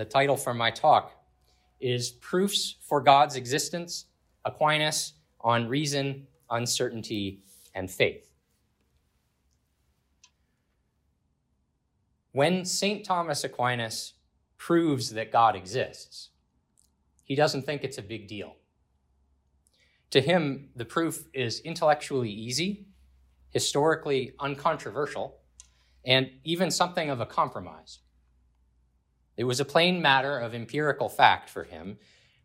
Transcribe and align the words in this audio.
the 0.00 0.06
title 0.06 0.38
for 0.38 0.54
my 0.54 0.70
talk 0.70 1.12
is 1.78 2.10
Proofs 2.10 2.76
for 2.80 3.02
God's 3.02 3.36
Existence, 3.36 4.06
Aquinas 4.46 5.12
on 5.42 5.68
Reason, 5.68 6.26
Uncertainty, 6.48 7.42
and 7.74 7.90
Faith. 7.90 8.32
When 12.32 12.64
St. 12.64 13.04
Thomas 13.04 13.44
Aquinas 13.44 14.14
proves 14.56 15.10
that 15.10 15.30
God 15.30 15.54
exists, 15.54 16.30
he 17.24 17.34
doesn't 17.34 17.66
think 17.66 17.84
it's 17.84 17.98
a 17.98 18.02
big 18.02 18.26
deal. 18.26 18.56
To 20.12 20.22
him, 20.22 20.70
the 20.74 20.86
proof 20.86 21.26
is 21.34 21.60
intellectually 21.60 22.30
easy, 22.30 22.86
historically 23.50 24.32
uncontroversial, 24.40 25.36
and 26.06 26.30
even 26.42 26.70
something 26.70 27.10
of 27.10 27.20
a 27.20 27.26
compromise. 27.26 27.98
It 29.40 29.46
was 29.46 29.58
a 29.58 29.64
plain 29.64 30.02
matter 30.02 30.38
of 30.38 30.54
empirical 30.54 31.08
fact 31.08 31.48
for 31.48 31.64
him 31.64 31.96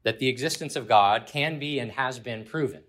that 0.04 0.20
the 0.20 0.30
existence 0.30 0.78
of 0.78 0.88
God 0.88 1.28
can 1.28 1.60
be 1.60 1.78
and 1.78 1.92
has 1.92 2.20
been 2.20 2.46
proven. 2.46 2.84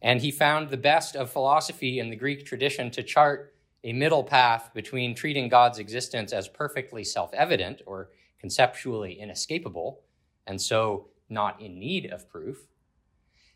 And 0.00 0.20
he 0.20 0.30
found 0.30 0.70
the 0.70 0.76
best 0.76 1.16
of 1.16 1.28
philosophy 1.28 1.98
in 1.98 2.08
the 2.08 2.14
Greek 2.14 2.46
tradition 2.46 2.92
to 2.92 3.02
chart 3.02 3.56
a 3.82 3.92
middle 3.92 4.22
path 4.22 4.70
between 4.74 5.16
treating 5.16 5.48
God's 5.48 5.80
existence 5.80 6.32
as 6.32 6.46
perfectly 6.46 7.02
self 7.02 7.34
evident 7.34 7.82
or 7.84 8.10
conceptually 8.38 9.18
inescapable, 9.18 10.02
and 10.46 10.62
so 10.62 11.08
not 11.28 11.60
in 11.60 11.80
need 11.80 12.12
of 12.12 12.30
proof, 12.30 12.68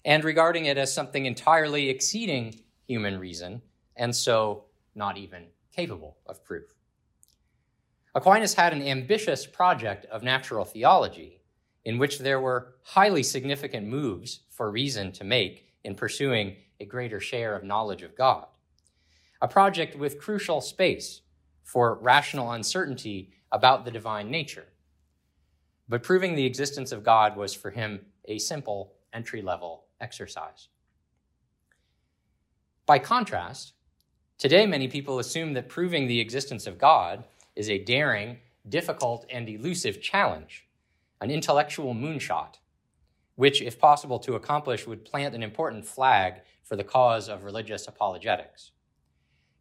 and 0.05 0.25
regarding 0.25 0.65
it 0.65 0.79
as 0.79 0.93
something 0.93 1.27
entirely 1.27 1.89
exceeding 1.91 2.59
human 2.89 3.17
reason, 3.17 3.63
and 3.95 4.17
so 4.17 4.65
not 4.97 5.17
even 5.17 5.45
capable 5.71 6.17
of 6.27 6.43
proof. 6.43 6.78
Aquinas 8.15 8.55
had 8.55 8.73
an 8.73 8.83
ambitious 8.83 9.47
project 9.47 10.07
of 10.07 10.23
natural 10.23 10.65
theology 10.65 11.41
in 11.85 11.99
which 11.99 12.19
there 12.19 12.41
were 12.41 12.75
highly 12.83 13.23
significant 13.23 13.87
moves 13.87 14.41
for 14.51 14.71
reason 14.71 15.13
to 15.13 15.25
make 15.25 15.69
in 15.85 15.95
pursuing 15.95 16.57
a 16.81 16.85
greater 16.85 17.21
share 17.21 17.55
of 17.55 17.65
knowledge 17.65 18.03
of 18.03 18.17
God. 18.17 18.47
A 19.41 19.49
project 19.49 19.97
with 19.97 20.19
crucial 20.19 20.61
space 20.61 21.23
for 21.63 21.99
rational 22.01 22.53
uncertainty 22.53 23.31
about 23.53 23.85
the 23.85 23.91
divine 23.91 24.31
nature. 24.31 24.67
But 25.89 26.03
proving 26.03 26.35
the 26.35 26.47
existence 26.47 26.93
of 26.93 27.05
God 27.05 27.37
was 27.37 27.55
for 27.55 27.71
him 27.71 28.01
a 28.27 28.39
simple 28.39 28.95
entry 29.13 29.43
level 29.43 29.85
exercise. 30.01 30.69
By 32.85 32.99
contrast, 32.99 33.73
today 34.37 34.67
many 34.67 34.89
people 34.89 35.19
assume 35.19 35.55
that 35.55 35.69
proving 35.69 36.07
the 36.07 36.21
existence 36.21 36.67
of 36.67 36.79
God 36.79 37.25
is 37.59 37.69
a 37.69 37.83
daring, 37.83 38.39
difficult, 38.69 39.27
and 39.29 39.49
elusive 39.49 40.01
challenge, 40.01 40.69
an 41.21 41.29
intellectual 41.29 41.93
moonshot, 41.93 42.55
which, 43.35 43.61
if 43.61 43.81
possible 43.81 44.21
to 44.21 44.37
accomplish, 44.37 44.87
would 44.87 45.05
plant 45.05 45.35
an 45.35 45.43
important 45.43 45.85
flag 45.85 46.35
for 46.63 46.77
the 46.77 46.85
cause 46.85 47.29
of 47.29 47.43
religious 47.43 47.89
apologetics. 47.89 48.71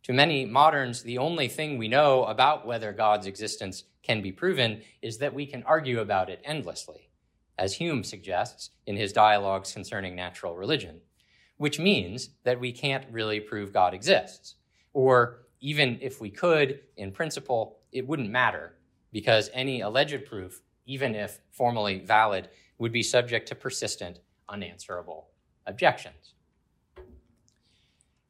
To 0.04 0.14
many 0.14 0.46
moderns, 0.46 1.02
the 1.02 1.18
only 1.18 1.48
thing 1.48 1.78
we 1.78 1.88
know 1.88 2.24
about 2.26 2.68
whether 2.68 2.94
God's 2.94 3.26
existence 3.26 3.86
can 4.04 4.22
be 4.22 4.32
proven 4.32 4.84
is 5.02 5.18
that 5.18 5.34
we 5.34 5.48
can 5.48 5.64
argue 5.64 6.00
about 6.00 6.30
it 6.30 6.40
endlessly, 6.46 7.10
as 7.58 7.74
Hume 7.74 8.04
suggests 8.04 8.70
in 8.86 8.96
his 8.96 9.12
dialogues 9.12 9.74
concerning 9.74 10.16
natural 10.16 10.56
religion, 10.56 11.02
which 11.58 11.80
means 11.80 12.30
that 12.44 12.60
we 12.60 12.72
can't 12.72 13.06
really 13.12 13.40
prove 13.40 13.74
God 13.74 13.96
exists, 13.96 14.56
or 14.94 15.48
even 15.60 15.98
if 16.02 16.22
we 16.22 16.30
could, 16.30 16.82
in 16.98 17.12
principle, 17.12 17.77
it 17.92 18.08
wouldn't 18.08 18.30
matter 18.30 18.74
because 19.12 19.50
any 19.54 19.82
alleged 19.82 20.26
proof, 20.26 20.62
even 20.86 21.16
if 21.16 21.40
formally 21.52 22.00
valid, 22.00 22.50
would 22.78 22.92
be 22.92 23.04
subject 23.04 23.48
to 23.48 23.56
persistent, 23.56 24.20
unanswerable 24.50 25.30
objections. 25.66 26.34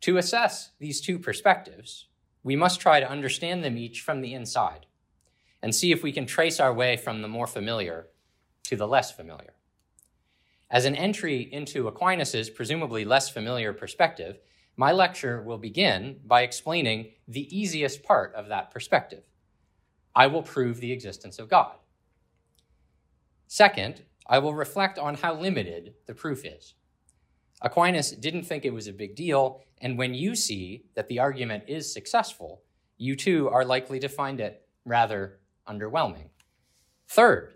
To 0.02 0.18
assess 0.18 0.72
these 0.80 1.02
two 1.02 1.20
perspectives, 1.20 2.08
we 2.44 2.56
must 2.56 2.80
try 2.80 3.00
to 3.00 3.10
understand 3.10 3.64
them 3.64 3.78
each 3.78 4.02
from 4.02 4.22
the 4.22 4.34
inside 4.34 4.86
and 5.62 5.74
see 5.74 5.92
if 5.92 6.04
we 6.04 6.12
can 6.12 6.26
trace 6.26 6.60
our 6.60 6.74
way 6.74 6.96
from 6.96 7.22
the 7.22 7.28
more 7.28 7.48
familiar 7.48 8.08
to 8.64 8.76
the 8.76 8.88
less 8.88 9.12
familiar. 9.12 9.54
As 10.70 10.86
an 10.86 10.96
entry 10.96 11.42
into 11.42 11.88
Aquinas' 11.88 12.50
presumably 12.50 13.06
less 13.06 13.30
familiar 13.30 13.74
perspective, 13.74 14.40
my 14.76 14.92
lecture 14.92 15.42
will 15.42 15.58
begin 15.58 16.20
by 16.26 16.42
explaining 16.42 17.12
the 17.28 17.58
easiest 17.58 18.04
part 18.04 18.34
of 18.36 18.50
that 18.50 18.70
perspective. 18.72 19.24
I 20.18 20.26
will 20.26 20.42
prove 20.42 20.80
the 20.80 20.92
existence 20.92 21.38
of 21.38 21.48
God. 21.48 21.76
Second, 23.46 24.02
I 24.26 24.40
will 24.40 24.56
reflect 24.56 24.98
on 24.98 25.14
how 25.14 25.36
limited 25.36 25.94
the 26.08 26.16
proof 26.16 26.44
is. 26.44 26.74
Aquinas 27.62 28.12
didn't 28.12 28.46
think 28.46 28.66
it 28.66 28.74
was 28.74 28.88
a 28.88 28.94
big 28.94 29.16
deal, 29.16 29.62
and 29.80 29.96
when 29.96 30.16
you 30.16 30.36
see 30.36 30.86
that 30.96 31.08
the 31.08 31.20
argument 31.20 31.66
is 31.68 31.94
successful, 31.94 32.64
you 32.98 33.16
too 33.16 33.48
are 33.50 33.64
likely 33.64 34.00
to 34.00 34.10
find 34.10 34.40
it 34.40 34.68
rather 34.86 35.38
underwhelming. 35.70 36.30
Third, 37.08 37.54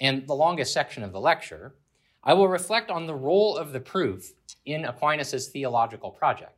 and 0.00 0.26
the 0.26 0.34
longest 0.34 0.72
section 0.72 1.02
of 1.02 1.12
the 1.12 1.20
lecture, 1.20 1.74
I 2.24 2.32
will 2.32 2.48
reflect 2.48 2.90
on 2.90 3.06
the 3.06 3.14
role 3.14 3.54
of 3.54 3.72
the 3.72 3.80
proof 3.80 4.32
in 4.64 4.86
Aquinas' 4.86 5.48
theological 5.48 6.10
project. 6.10 6.57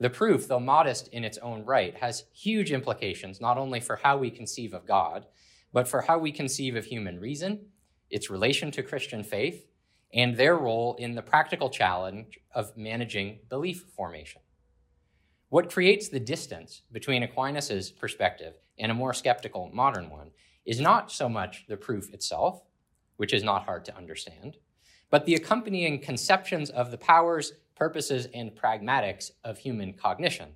The 0.00 0.10
proof, 0.10 0.46
though 0.46 0.60
modest 0.60 1.08
in 1.08 1.24
its 1.24 1.38
own 1.38 1.64
right, 1.64 1.96
has 1.96 2.24
huge 2.32 2.70
implications 2.70 3.40
not 3.40 3.58
only 3.58 3.80
for 3.80 3.96
how 3.96 4.16
we 4.16 4.30
conceive 4.30 4.72
of 4.72 4.86
God, 4.86 5.26
but 5.72 5.88
for 5.88 6.02
how 6.02 6.18
we 6.18 6.30
conceive 6.30 6.76
of 6.76 6.84
human 6.84 7.18
reason, 7.18 7.66
its 8.10 8.30
relation 8.30 8.70
to 8.70 8.82
Christian 8.82 9.22
faith, 9.22 9.66
and 10.14 10.36
their 10.36 10.56
role 10.56 10.94
in 10.98 11.14
the 11.14 11.22
practical 11.22 11.68
challenge 11.68 12.38
of 12.54 12.76
managing 12.76 13.40
belief 13.48 13.84
formation. 13.94 14.40
What 15.50 15.70
creates 15.70 16.08
the 16.08 16.20
distance 16.20 16.82
between 16.92 17.22
Aquinas' 17.22 17.90
perspective 17.90 18.54
and 18.78 18.92
a 18.92 18.94
more 18.94 19.12
skeptical 19.12 19.70
modern 19.72 20.10
one 20.10 20.30
is 20.64 20.80
not 20.80 21.10
so 21.10 21.28
much 21.28 21.64
the 21.68 21.76
proof 21.76 22.12
itself, 22.12 22.62
which 23.16 23.32
is 23.32 23.42
not 23.42 23.64
hard 23.64 23.84
to 23.86 23.96
understand, 23.96 24.56
but 25.10 25.24
the 25.24 25.34
accompanying 25.34 25.98
conceptions 25.98 26.70
of 26.70 26.90
the 26.90 26.98
powers 26.98 27.52
purposes, 27.78 28.26
and 28.34 28.56
pragmatics 28.56 29.30
of 29.44 29.58
human 29.58 29.92
cognition, 29.92 30.48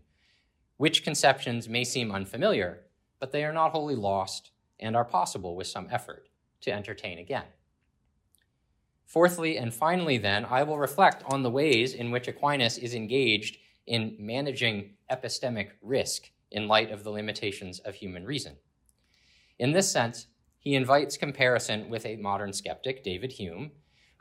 which 0.76 1.04
conceptions 1.04 1.68
may 1.68 1.84
seem 1.84 2.10
unfamiliar, 2.10 2.80
but 3.20 3.30
they 3.30 3.44
are 3.44 3.52
not 3.52 3.70
wholly 3.70 3.94
lost 3.94 4.50
and 4.80 4.96
are 4.96 5.04
possible 5.04 5.54
with 5.54 5.68
some 5.68 5.86
effort 5.90 6.28
to 6.60 6.72
entertain 6.72 7.18
again. 7.18 7.44
Fourthly 9.06 9.56
and 9.56 9.72
finally, 9.72 10.18
then, 10.18 10.44
I 10.44 10.62
will 10.62 10.78
reflect 10.78 11.22
on 11.26 11.42
the 11.42 11.50
ways 11.50 11.94
in 11.94 12.10
which 12.10 12.28
Aquinas 12.28 12.78
is 12.78 12.94
engaged 12.94 13.58
in 13.86 14.16
managing 14.18 14.94
epistemic 15.10 15.72
risk 15.82 16.30
in 16.50 16.66
light 16.66 16.90
of 16.90 17.04
the 17.04 17.10
limitations 17.10 17.78
of 17.80 17.94
human 17.94 18.24
reason. 18.24 18.56
In 19.58 19.72
this 19.72 19.90
sense, 19.90 20.26
he 20.58 20.74
invites 20.74 21.16
comparison 21.16 21.88
with 21.90 22.06
a 22.06 22.16
modern 22.16 22.52
skeptic, 22.52 23.02
David 23.02 23.32
Hume, 23.32 23.72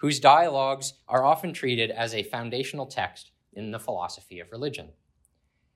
whose 0.02 0.20
dialogues 0.20 0.96
are 1.08 1.24
often 1.24 1.54
treated 1.54 1.92
as 1.92 2.16
a 2.16 2.24
foundational 2.24 2.88
text 2.88 3.30
in 3.54 3.70
the 3.70 3.80
philosophy 3.80 4.40
of 4.40 4.52
religion. 4.52 4.90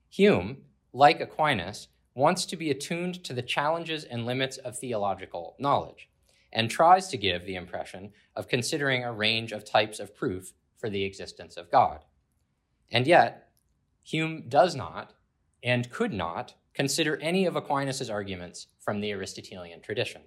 Hume, 0.08 0.56
like 0.92 1.20
Aquinas, 1.20 1.86
wants 2.12 2.44
to 2.46 2.56
be 2.56 2.68
attuned 2.68 3.22
to 3.22 3.32
the 3.32 3.42
challenges 3.42 4.02
and 4.02 4.26
limits 4.26 4.56
of 4.56 4.76
theological 4.76 5.54
knowledge 5.60 6.08
and 6.52 6.68
tries 6.68 7.06
to 7.06 7.16
give 7.16 7.46
the 7.46 7.54
impression 7.54 8.10
of 8.34 8.48
considering 8.48 9.04
a 9.04 9.12
range 9.12 9.52
of 9.52 9.64
types 9.64 10.00
of 10.00 10.16
proof 10.16 10.52
for 10.76 10.90
the 10.90 11.04
existence 11.04 11.56
of 11.56 11.70
God. 11.70 12.04
And 12.90 13.06
yet, 13.06 13.50
Hume 14.02 14.48
does 14.48 14.74
not 14.74 15.12
and 15.62 15.90
could 15.90 16.12
not 16.12 16.54
consider 16.74 17.16
any 17.18 17.46
of 17.46 17.54
Aquinas' 17.54 18.10
arguments 18.10 18.66
from 18.80 19.00
the 19.00 19.12
Aristotelian 19.12 19.82
tradition. 19.82 20.22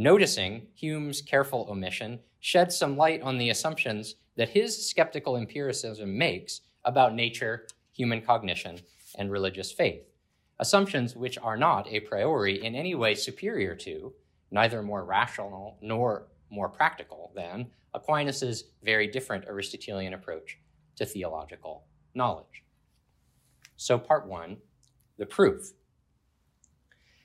Noticing 0.00 0.68
Hume's 0.76 1.20
careful 1.20 1.66
omission 1.68 2.20
sheds 2.38 2.76
some 2.78 2.96
light 2.96 3.20
on 3.20 3.36
the 3.36 3.50
assumptions 3.50 4.14
that 4.36 4.50
his 4.50 4.88
skeptical 4.88 5.36
empiricism 5.36 6.16
makes 6.16 6.60
about 6.84 7.16
nature, 7.16 7.66
human 7.90 8.22
cognition, 8.22 8.78
and 9.16 9.28
religious 9.28 9.72
faith. 9.72 10.04
Assumptions 10.60 11.16
which 11.16 11.36
are 11.38 11.56
not 11.56 11.88
a 11.88 11.98
priori 11.98 12.64
in 12.64 12.76
any 12.76 12.94
way 12.94 13.16
superior 13.16 13.74
to, 13.74 14.12
neither 14.52 14.84
more 14.84 15.04
rational 15.04 15.78
nor 15.82 16.28
more 16.48 16.68
practical 16.68 17.32
than, 17.34 17.66
Aquinas' 17.92 18.66
very 18.84 19.08
different 19.08 19.46
Aristotelian 19.48 20.14
approach 20.14 20.60
to 20.94 21.06
theological 21.06 21.86
knowledge. 22.14 22.62
So, 23.76 23.98
part 23.98 24.28
one 24.28 24.58
the 25.16 25.26
proof. 25.26 25.72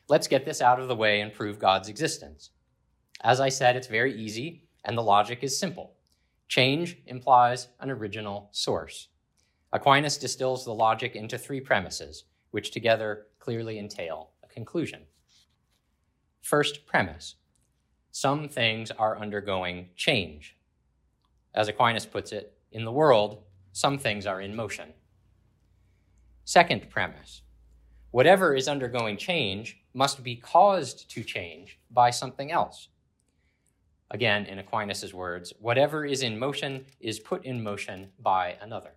Let's 0.09 0.27
get 0.27 0.43
this 0.43 0.59
out 0.59 0.79
of 0.79 0.87
the 0.87 0.95
way 0.95 1.21
and 1.21 1.31
prove 1.31 1.59
God's 1.59 1.87
existence. 1.87 2.49
As 3.23 3.39
I 3.39 3.49
said, 3.49 3.75
it's 3.75 3.87
very 3.87 4.13
easy, 4.13 4.67
and 4.83 4.97
the 4.97 5.01
logic 5.01 5.39
is 5.43 5.57
simple. 5.57 5.93
Change 6.49 6.97
implies 7.07 7.69
an 7.79 7.89
original 7.89 8.49
source. 8.51 9.07
Aquinas 9.71 10.17
distills 10.17 10.65
the 10.65 10.73
logic 10.73 11.15
into 11.15 11.37
three 11.37 11.61
premises, 11.61 12.25
which 12.51 12.71
together 12.71 13.27
clearly 13.39 13.79
entail 13.79 14.31
a 14.43 14.47
conclusion. 14.47 15.03
First 16.41 16.85
premise 16.85 17.35
some 18.11 18.47
things 18.47 18.91
are 18.91 19.17
undergoing 19.17 19.89
change. 19.95 20.55
As 21.55 21.67
Aquinas 21.67 22.05
puts 22.05 22.31
it, 22.31 22.55
in 22.71 22.85
the 22.85 22.91
world, 22.91 23.41
some 23.71 23.97
things 23.97 24.27
are 24.27 24.39
in 24.39 24.55
motion. 24.55 24.93
Second 26.45 26.89
premise 26.89 27.41
whatever 28.11 28.53
is 28.53 28.67
undergoing 28.67 29.17
change 29.17 29.81
must 29.95 30.23
be 30.23 30.35
caused 30.35 31.09
to 31.09 31.23
change 31.23 31.79
by 31.89 32.11
something 32.11 32.51
else. 32.51 32.89
Again, 34.13 34.45
in 34.45 34.59
Aquinas' 34.59 35.11
words, 35.11 35.53
whatever 35.59 36.05
is 36.05 36.21
in 36.21 36.37
motion 36.37 36.85
is 36.99 37.19
put 37.19 37.43
in 37.43 37.63
motion 37.63 38.11
by 38.19 38.57
another. 38.61 38.91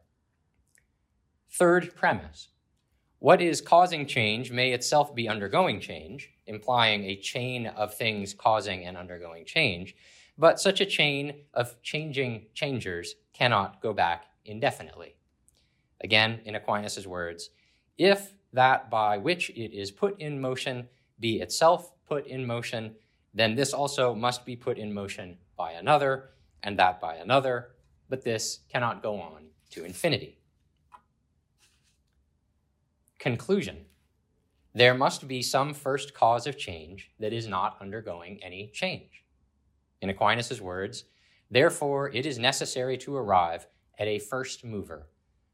Third 1.51 1.95
premise 1.97 2.49
what 3.19 3.41
is 3.41 3.63
causing 3.63 4.05
change 4.07 4.53
may 4.53 4.73
itself 4.73 5.15
be 5.15 5.27
undergoing 5.27 5.81
change, 5.81 6.31
implying 6.47 7.05
a 7.05 7.17
chain 7.17 7.67
of 7.67 7.95
things 7.95 8.35
causing 8.35 8.85
and 8.85 8.95
undergoing 8.95 9.47
change, 9.47 9.97
but 10.37 10.61
such 10.61 10.83
a 10.83 10.87
chain 10.87 11.33
of 11.55 11.81
changing 11.81 12.45
changers 12.53 13.15
cannot 13.33 13.81
go 13.81 13.95
back 13.95 14.27
indefinitely. 14.45 15.17
Again, 16.03 16.41
in 16.45 16.57
Aquinas' 16.57 17.07
words, 17.07 17.49
if 17.97 18.35
that 18.53 18.91
by 18.91 19.17
which 19.17 19.49
it 19.49 19.75
is 19.75 19.91
put 19.91 20.21
in 20.21 20.39
motion 20.39 20.87
be 21.19 21.41
itself 21.41 21.93
put 22.07 22.27
in 22.27 22.45
motion, 22.45 22.95
then 23.37 23.55
this 23.55 23.75
also 23.75 24.15
must 24.15 24.47
be 24.47 24.57
put 24.57 24.79
in 24.79 24.95
motion 24.95 25.37
by 25.59 25.73
another, 25.73 26.31
and 26.63 26.79
that 26.79 26.99
by 27.03 27.17
another, 27.17 27.73
but 28.09 28.25
this 28.25 28.61
cannot 28.73 29.03
go 29.03 29.21
on 29.21 29.49
to 29.71 29.85
infinity. 29.85 30.39
Conclusion 33.19 33.85
There 34.75 34.95
must 34.95 35.29
be 35.29 35.43
some 35.43 35.75
first 35.75 36.15
cause 36.15 36.47
of 36.47 36.57
change 36.57 37.11
that 37.21 37.35
is 37.35 37.47
not 37.47 37.77
undergoing 37.79 38.43
any 38.43 38.71
change. 38.73 39.25
In 40.01 40.09
Aquinas' 40.09 40.63
words, 40.63 41.05
therefore 41.51 42.11
it 42.15 42.25
is 42.25 42.39
necessary 42.39 42.97
to 42.99 43.17
arrive 43.17 43.67
at 43.99 44.09
a 44.09 44.19
first 44.19 44.65
mover, 44.65 45.09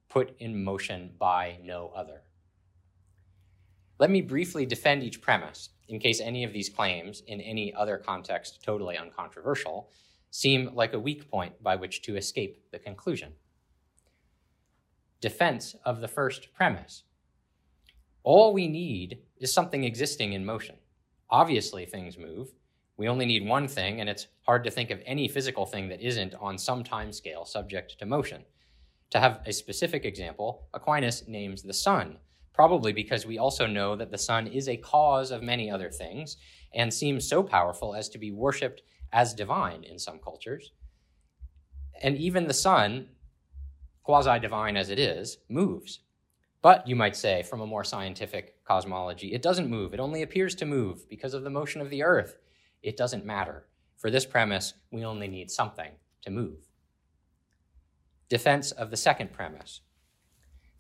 put 0.09 0.37
in 0.39 0.63
motion 0.63 1.15
by 1.19 1.59
no 1.65 1.91
other. 1.97 2.23
Let 3.99 4.11
me 4.11 4.21
briefly 4.21 4.67
defend 4.67 5.03
each 5.03 5.21
premise, 5.21 5.71
in 5.89 5.99
case 5.99 6.21
any 6.21 6.45
of 6.45 6.53
these 6.53 6.69
claims, 6.69 7.23
in 7.27 7.41
any 7.41 7.73
other 7.75 7.99
context 7.99 8.63
totally 8.63 8.97
uncontroversial, 8.97 9.91
seem 10.31 10.71
like 10.75 10.95
a 10.95 11.01
weak 11.01 11.31
point 11.31 11.63
by 11.63 11.77
which 11.77 12.03
to 12.03 12.17
escape 12.17 12.63
the 12.71 12.79
conclusion. 12.79 13.33
Defense 15.21 15.77
of 15.85 16.01
the 16.01 16.09
first 16.09 16.53
premise. 16.53 17.05
All 18.25 18.53
we 18.53 18.69
need 18.69 19.19
is 19.39 19.53
something 19.53 19.85
existing 19.85 20.33
in 20.33 20.45
motion. 20.45 20.77
Obviously, 21.31 21.87
things 21.87 22.19
move. 22.19 22.53
We 22.97 23.09
only 23.09 23.27
need 23.27 23.47
one 23.47 23.69
thing, 23.69 24.01
and 24.01 24.09
it's 24.09 24.29
hard 24.43 24.65
to 24.65 24.71
think 24.71 24.91
of 24.91 25.01
any 25.05 25.29
physical 25.29 25.67
thing 25.67 25.89
that 25.89 26.01
isn't 26.01 26.35
on 26.35 26.59
some 26.59 26.85
time 26.85 27.13
scale 27.13 27.45
subject 27.45 27.99
to 27.99 28.07
motion. 28.07 28.43
To 29.11 29.21
have 29.21 29.41
a 29.45 29.53
specific 29.53 30.05
example, 30.05 30.69
Aquinas 30.73 31.27
names 31.27 31.63
the 31.63 31.73
sun, 31.73 32.19
probably 32.53 32.93
because 32.93 33.27
we 33.27 33.39
also 33.39 33.67
know 33.67 33.97
that 33.97 34.11
the 34.11 34.19
sun 34.19 34.47
is 34.47 34.69
a 34.69 34.77
cause 34.77 35.31
of 35.31 35.43
many 35.43 35.71
other 35.71 35.91
things 35.91 36.37
and 36.75 36.93
seems 36.93 37.29
so 37.29 37.43
powerful 37.43 37.95
as 37.95 38.09
to 38.11 38.19
be 38.19 38.31
worshipped 38.31 38.83
as 39.13 39.35
divine 39.35 39.85
in 39.85 39.99
some 39.99 40.19
cultures. 40.19 40.73
And 42.03 42.17
even 42.17 42.47
the 42.47 42.55
sun, 42.55 43.09
quasi 44.03 44.39
divine 44.39 44.77
as 44.77 44.91
it 44.91 44.99
is, 44.99 45.39
moves. 45.49 46.01
But 46.63 46.87
you 46.87 46.95
might 46.95 47.17
say, 47.17 47.43
from 47.43 47.61
a 47.61 47.67
more 47.67 47.85
scientific 47.85 48.65
cosmology, 48.65 49.33
it 49.33 49.43
doesn't 49.43 49.69
move. 49.69 49.93
It 49.93 50.01
only 50.01 50.23
appears 50.23 50.55
to 50.57 50.65
move 50.65 51.09
because 51.09 51.35
of 51.35 51.43
the 51.43 51.51
motion 51.51 51.81
of 51.81 51.91
the 51.91 52.03
earth. 52.03 52.37
It 52.83 52.97
doesn't 52.97 53.27
matter. 53.27 53.67
For 53.97 54.11
this 54.11 54.27
premise, 54.27 54.75
we 54.91 55.05
only 55.05 55.29
need 55.29 55.51
something 55.51 55.93
to 56.23 56.31
move. 56.31 56.69
Defense 58.29 58.71
of 58.73 58.91
the 58.91 58.97
second 58.97 59.33
premise 59.33 59.81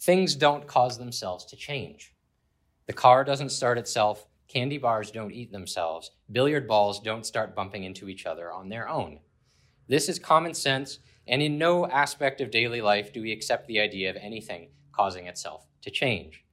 things 0.03 0.35
don't 0.35 0.67
cause 0.67 0.99
themselves 0.99 1.45
to 1.45 1.55
change. 1.55 2.13
The 2.87 2.93
car 2.93 3.23
doesn't 3.23 3.51
start 3.51 3.79
itself, 3.79 4.27
candy 4.49 4.77
bars 4.77 5.13
don't 5.13 5.31
eat 5.31 5.53
themselves, 5.53 6.11
billiard 6.33 6.67
balls 6.67 6.99
don't 6.99 7.25
start 7.25 7.55
bumping 7.55 7.85
into 7.85 8.09
each 8.09 8.27
other 8.27 8.53
on 8.53 8.69
their 8.69 8.89
own. 8.89 9.21
This 9.87 10.09
is 10.09 10.19
common 10.19 10.55
sense, 10.55 10.99
and 11.29 11.41
in 11.41 11.57
no 11.57 11.87
aspect 11.87 12.41
of 12.41 12.51
daily 12.51 12.81
life 12.81 13.13
do 13.13 13.23
we 13.23 13.31
accept 13.31 13.69
the 13.69 13.79
idea 13.79 14.11
of 14.11 14.17
anything 14.17 14.71
causing 14.91 15.29
itself 15.29 15.67
to 15.83 15.91
change. 15.91 16.45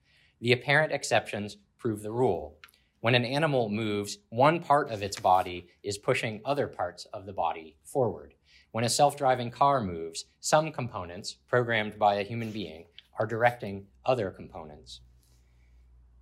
The 0.42 0.52
apparent 0.52 0.92
exceptions 0.92 1.58
prove 1.80 2.04
the 2.04 2.12
rule. 2.12 2.60
When 3.00 3.16
an 3.16 3.26
animal 3.26 3.70
moves, 3.70 4.20
one 4.30 4.60
part 4.60 4.92
of 4.92 5.02
its 5.02 5.20
body 5.20 5.70
is 5.82 5.98
pushing 5.98 6.42
other 6.46 6.68
parts 6.68 7.06
of 7.14 7.26
the 7.26 7.34
body 7.34 7.78
forward. 7.84 8.36
When 8.72 8.84
a 8.84 8.90
self 8.90 9.18
driving 9.18 9.50
car 9.50 9.82
moves, 9.82 10.26
some 10.40 10.72
components, 10.72 11.38
programmed 11.48 11.98
by 11.98 12.16
a 12.16 12.24
human 12.24 12.52
being, 12.52 12.86
are 13.20 13.28
directing 13.28 13.86
other 14.06 14.32
components. 14.32 15.02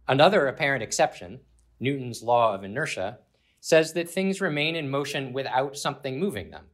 Another 0.07 0.47
apparent 0.47 0.83
exception, 0.83 1.39
Newton's 1.79 2.23
law 2.23 2.53
of 2.53 2.63
inertia, 2.63 3.19
says 3.59 3.94
that 3.94 4.09
things 4.09 4.41
remain 4.41 4.75
in 4.75 4.89
motion 4.89 5.31
without 5.31 5.77
something 5.77 6.19
moving 6.19 6.49
them. 6.49 6.65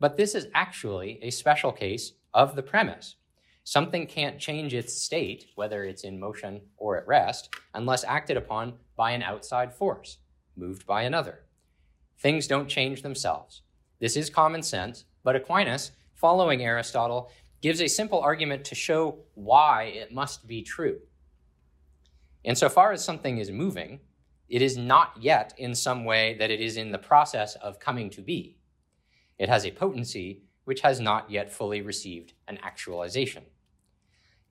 But 0.00 0.16
this 0.16 0.34
is 0.34 0.48
actually 0.54 1.18
a 1.22 1.30
special 1.30 1.72
case 1.72 2.12
of 2.32 2.56
the 2.56 2.62
premise. 2.62 3.16
Something 3.64 4.06
can't 4.06 4.38
change 4.38 4.72
its 4.72 4.94
state, 4.94 5.46
whether 5.54 5.84
it's 5.84 6.04
in 6.04 6.18
motion 6.18 6.62
or 6.76 6.96
at 6.96 7.06
rest, 7.06 7.54
unless 7.74 8.04
acted 8.04 8.36
upon 8.36 8.74
by 8.96 9.10
an 9.10 9.22
outside 9.22 9.74
force, 9.74 10.18
moved 10.56 10.86
by 10.86 11.02
another. 11.02 11.40
Things 12.18 12.46
don't 12.46 12.68
change 12.68 13.02
themselves. 13.02 13.62
This 14.00 14.16
is 14.16 14.30
common 14.30 14.62
sense, 14.62 15.04
but 15.22 15.36
Aquinas, 15.36 15.90
following 16.14 16.62
Aristotle, 16.62 17.30
gives 17.60 17.80
a 17.80 17.88
simple 17.88 18.20
argument 18.20 18.64
to 18.64 18.74
show 18.74 19.18
why 19.34 19.84
it 19.84 20.12
must 20.12 20.46
be 20.46 20.62
true. 20.62 20.98
Insofar 22.44 22.92
as 22.92 23.04
something 23.04 23.38
is 23.38 23.50
moving, 23.50 24.00
it 24.48 24.62
is 24.62 24.76
not 24.76 25.12
yet 25.20 25.52
in 25.58 25.74
some 25.74 26.04
way 26.04 26.36
that 26.38 26.50
it 26.50 26.60
is 26.60 26.76
in 26.76 26.92
the 26.92 26.98
process 26.98 27.56
of 27.56 27.80
coming 27.80 28.08
to 28.10 28.22
be. 28.22 28.56
It 29.38 29.48
has 29.48 29.66
a 29.66 29.70
potency 29.70 30.42
which 30.64 30.80
has 30.80 31.00
not 31.00 31.30
yet 31.30 31.52
fully 31.52 31.82
received 31.82 32.34
an 32.46 32.58
actualization. 32.62 33.44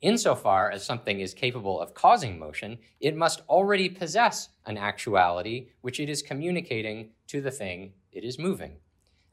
Insofar 0.02 0.70
as 0.70 0.86
something 0.86 1.20
is 1.20 1.34
capable 1.34 1.82
of 1.82 1.96
causing 1.96 2.38
motion, 2.38 2.78
it 3.00 3.16
must 3.16 3.42
already 3.50 3.90
possess 3.90 4.50
an 4.66 4.78
actuality 4.78 5.70
which 5.82 6.00
it 6.00 6.10
is 6.10 6.22
communicating 6.22 7.10
to 7.28 7.42
the 7.42 7.50
thing 7.50 7.94
it 8.12 8.24
is 8.24 8.38
moving. 8.38 8.78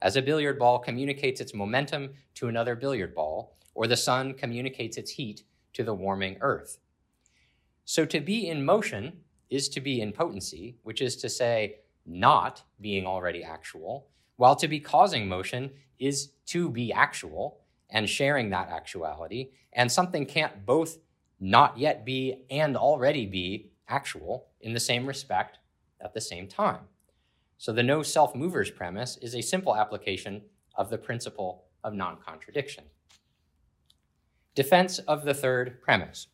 As 0.01 0.15
a 0.15 0.21
billiard 0.21 0.57
ball 0.57 0.79
communicates 0.79 1.39
its 1.39 1.53
momentum 1.53 2.13
to 2.35 2.47
another 2.47 2.75
billiard 2.75 3.13
ball, 3.13 3.57
or 3.75 3.85
the 3.85 3.97
sun 3.97 4.33
communicates 4.33 4.97
its 4.97 5.11
heat 5.11 5.43
to 5.73 5.83
the 5.83 5.93
warming 5.93 6.37
earth. 6.41 6.79
So 7.83 8.05
to 8.05 8.19
be 8.19 8.49
in 8.49 8.65
motion 8.65 9.19
is 9.51 9.69
to 9.69 9.81
be 9.81 10.01
in 10.01 10.11
potency, 10.11 10.77
which 10.81 11.01
is 11.01 11.15
to 11.17 11.29
say, 11.29 11.75
not 12.07 12.63
being 12.81 13.05
already 13.05 13.43
actual, 13.43 14.07
while 14.37 14.55
to 14.55 14.67
be 14.67 14.79
causing 14.79 15.27
motion 15.27 15.71
is 15.99 16.31
to 16.47 16.69
be 16.69 16.91
actual, 16.91 17.61
and 17.89 18.09
sharing 18.09 18.49
that 18.49 18.69
actuality. 18.69 19.51
And 19.73 19.91
something 19.91 20.25
can't 20.25 20.65
both 20.65 20.97
not 21.39 21.77
yet 21.77 22.05
be 22.05 22.45
and 22.49 22.75
already 22.75 23.25
be 23.25 23.71
actual 23.87 24.47
in 24.61 24.73
the 24.73 24.79
same 24.79 25.05
respect 25.05 25.59
at 26.01 26.13
the 26.13 26.21
same 26.21 26.47
time. 26.47 26.81
So 27.57 27.71
the 27.71 27.83
no 27.83 28.03
self 28.03 28.35
movers 28.35 28.71
premise 28.71 29.17
is 29.21 29.35
a 29.35 29.41
simple 29.41 29.75
application 29.75 30.41
of 30.75 30.89
the 30.89 30.97
principle 30.97 31.65
of 31.83 31.93
non 31.93 32.17
contradiction. 32.25 32.85
Defense 34.55 34.99
of 34.99 35.25
the 35.25 35.33
third 35.33 35.81
premise. 35.81 36.27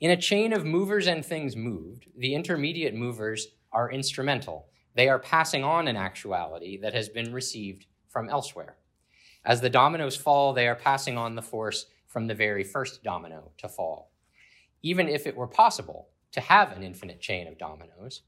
In 0.00 0.10
a 0.10 0.18
chain 0.18 0.52
of 0.52 0.66
movers 0.66 1.06
and 1.06 1.24
things 1.24 1.56
moved, 1.56 2.06
the 2.14 2.34
intermediate 2.34 2.94
movers 2.94 3.46
are 3.72 3.90
instrumental. 3.90 4.68
They 4.94 5.08
are 5.08 5.18
passing 5.18 5.64
on 5.64 5.88
an 5.88 5.96
actuality 5.96 6.76
that 6.82 6.92
has 6.92 7.08
been 7.08 7.32
received 7.32 7.86
from 8.10 8.28
elsewhere. 8.28 8.76
As 9.46 9.62
the 9.62 9.70
dominoes 9.70 10.14
fall, 10.14 10.52
they 10.52 10.68
are 10.68 10.74
passing 10.74 11.16
on 11.16 11.36
the 11.36 11.42
force 11.42 11.86
from 12.06 12.26
the 12.26 12.34
very 12.34 12.64
first 12.64 13.02
domino 13.02 13.52
to 13.56 13.66
fall. 13.66 14.12
Even 14.82 15.08
if 15.08 15.26
it 15.26 15.34
were 15.34 15.46
possible 15.46 16.10
to 16.32 16.42
have 16.42 16.72
an 16.72 16.82
infinite 16.82 17.22
chain 17.22 17.48
of 17.48 17.56
dominoes, 17.56 18.24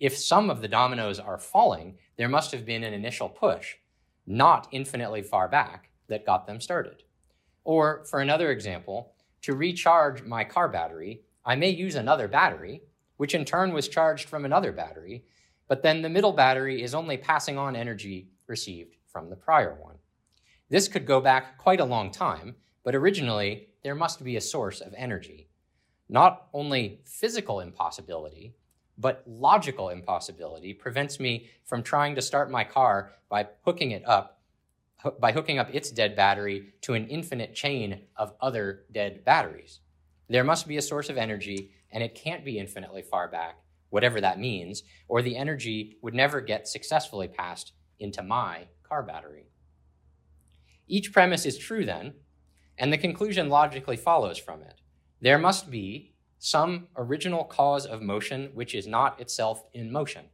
if 0.00 0.16
some 0.16 0.48
of 0.48 0.62
the 0.62 0.68
dominoes 0.68 1.18
are 1.18 1.36
falling, 1.36 1.98
there 2.16 2.26
must 2.26 2.52
have 2.52 2.64
been 2.64 2.84
an 2.84 2.94
initial 2.94 3.28
push, 3.28 3.74
not 4.26 4.66
infinitely 4.72 5.20
far 5.20 5.46
back, 5.46 5.90
that 6.08 6.24
got 6.24 6.46
them 6.46 6.58
started. 6.58 7.02
Or, 7.64 8.04
for 8.04 8.20
another 8.20 8.50
example, 8.50 9.14
to 9.42 9.54
recharge 9.54 10.22
my 10.22 10.44
car 10.44 10.68
battery, 10.68 11.22
I 11.44 11.56
may 11.56 11.70
use 11.70 11.94
another 11.94 12.28
battery, 12.28 12.82
which 13.16 13.34
in 13.34 13.44
turn 13.44 13.72
was 13.72 13.88
charged 13.88 14.28
from 14.28 14.44
another 14.44 14.72
battery, 14.72 15.24
but 15.68 15.82
then 15.82 16.02
the 16.02 16.08
middle 16.08 16.32
battery 16.32 16.82
is 16.82 16.94
only 16.94 17.16
passing 17.16 17.58
on 17.58 17.76
energy 17.76 18.28
received 18.46 18.96
from 19.06 19.30
the 19.30 19.36
prior 19.36 19.74
one. 19.74 19.96
This 20.68 20.88
could 20.88 21.06
go 21.06 21.20
back 21.20 21.58
quite 21.58 21.80
a 21.80 21.84
long 21.84 22.10
time, 22.10 22.56
but 22.84 22.94
originally 22.94 23.68
there 23.82 23.94
must 23.94 24.24
be 24.24 24.36
a 24.36 24.40
source 24.40 24.80
of 24.80 24.94
energy. 24.96 25.48
Not 26.08 26.48
only 26.52 27.00
physical 27.04 27.60
impossibility, 27.60 28.54
but 28.98 29.22
logical 29.26 29.88
impossibility 29.88 30.74
prevents 30.74 31.18
me 31.18 31.48
from 31.64 31.82
trying 31.82 32.14
to 32.14 32.22
start 32.22 32.50
my 32.50 32.64
car 32.64 33.12
by 33.28 33.48
hooking 33.64 33.92
it 33.92 34.06
up 34.06 34.41
by 35.20 35.32
hooking 35.32 35.58
up 35.58 35.74
its 35.74 35.90
dead 35.90 36.14
battery 36.16 36.74
to 36.82 36.94
an 36.94 37.08
infinite 37.08 37.54
chain 37.54 38.02
of 38.16 38.34
other 38.40 38.84
dead 38.92 39.24
batteries. 39.24 39.80
There 40.28 40.44
must 40.44 40.68
be 40.68 40.76
a 40.76 40.82
source 40.82 41.08
of 41.08 41.16
energy, 41.16 41.72
and 41.90 42.02
it 42.02 42.14
can't 42.14 42.44
be 42.44 42.58
infinitely 42.58 43.02
far 43.02 43.28
back, 43.28 43.58
whatever 43.90 44.20
that 44.20 44.38
means, 44.38 44.82
or 45.08 45.22
the 45.22 45.36
energy 45.36 45.98
would 46.02 46.14
never 46.14 46.40
get 46.40 46.68
successfully 46.68 47.28
passed 47.28 47.72
into 47.98 48.22
my 48.22 48.66
car 48.82 49.02
battery. 49.02 49.46
Each 50.88 51.12
premise 51.12 51.46
is 51.46 51.58
true 51.58 51.84
then, 51.84 52.14
and 52.78 52.92
the 52.92 52.98
conclusion 52.98 53.48
logically 53.48 53.96
follows 53.96 54.38
from 54.38 54.62
it. 54.62 54.80
There 55.20 55.38
must 55.38 55.70
be 55.70 56.14
some 56.38 56.88
original 56.96 57.44
cause 57.44 57.86
of 57.86 58.02
motion 58.02 58.50
which 58.54 58.74
is 58.74 58.86
not 58.86 59.20
itself 59.20 59.64
in 59.72 59.92
motion. 59.92 60.24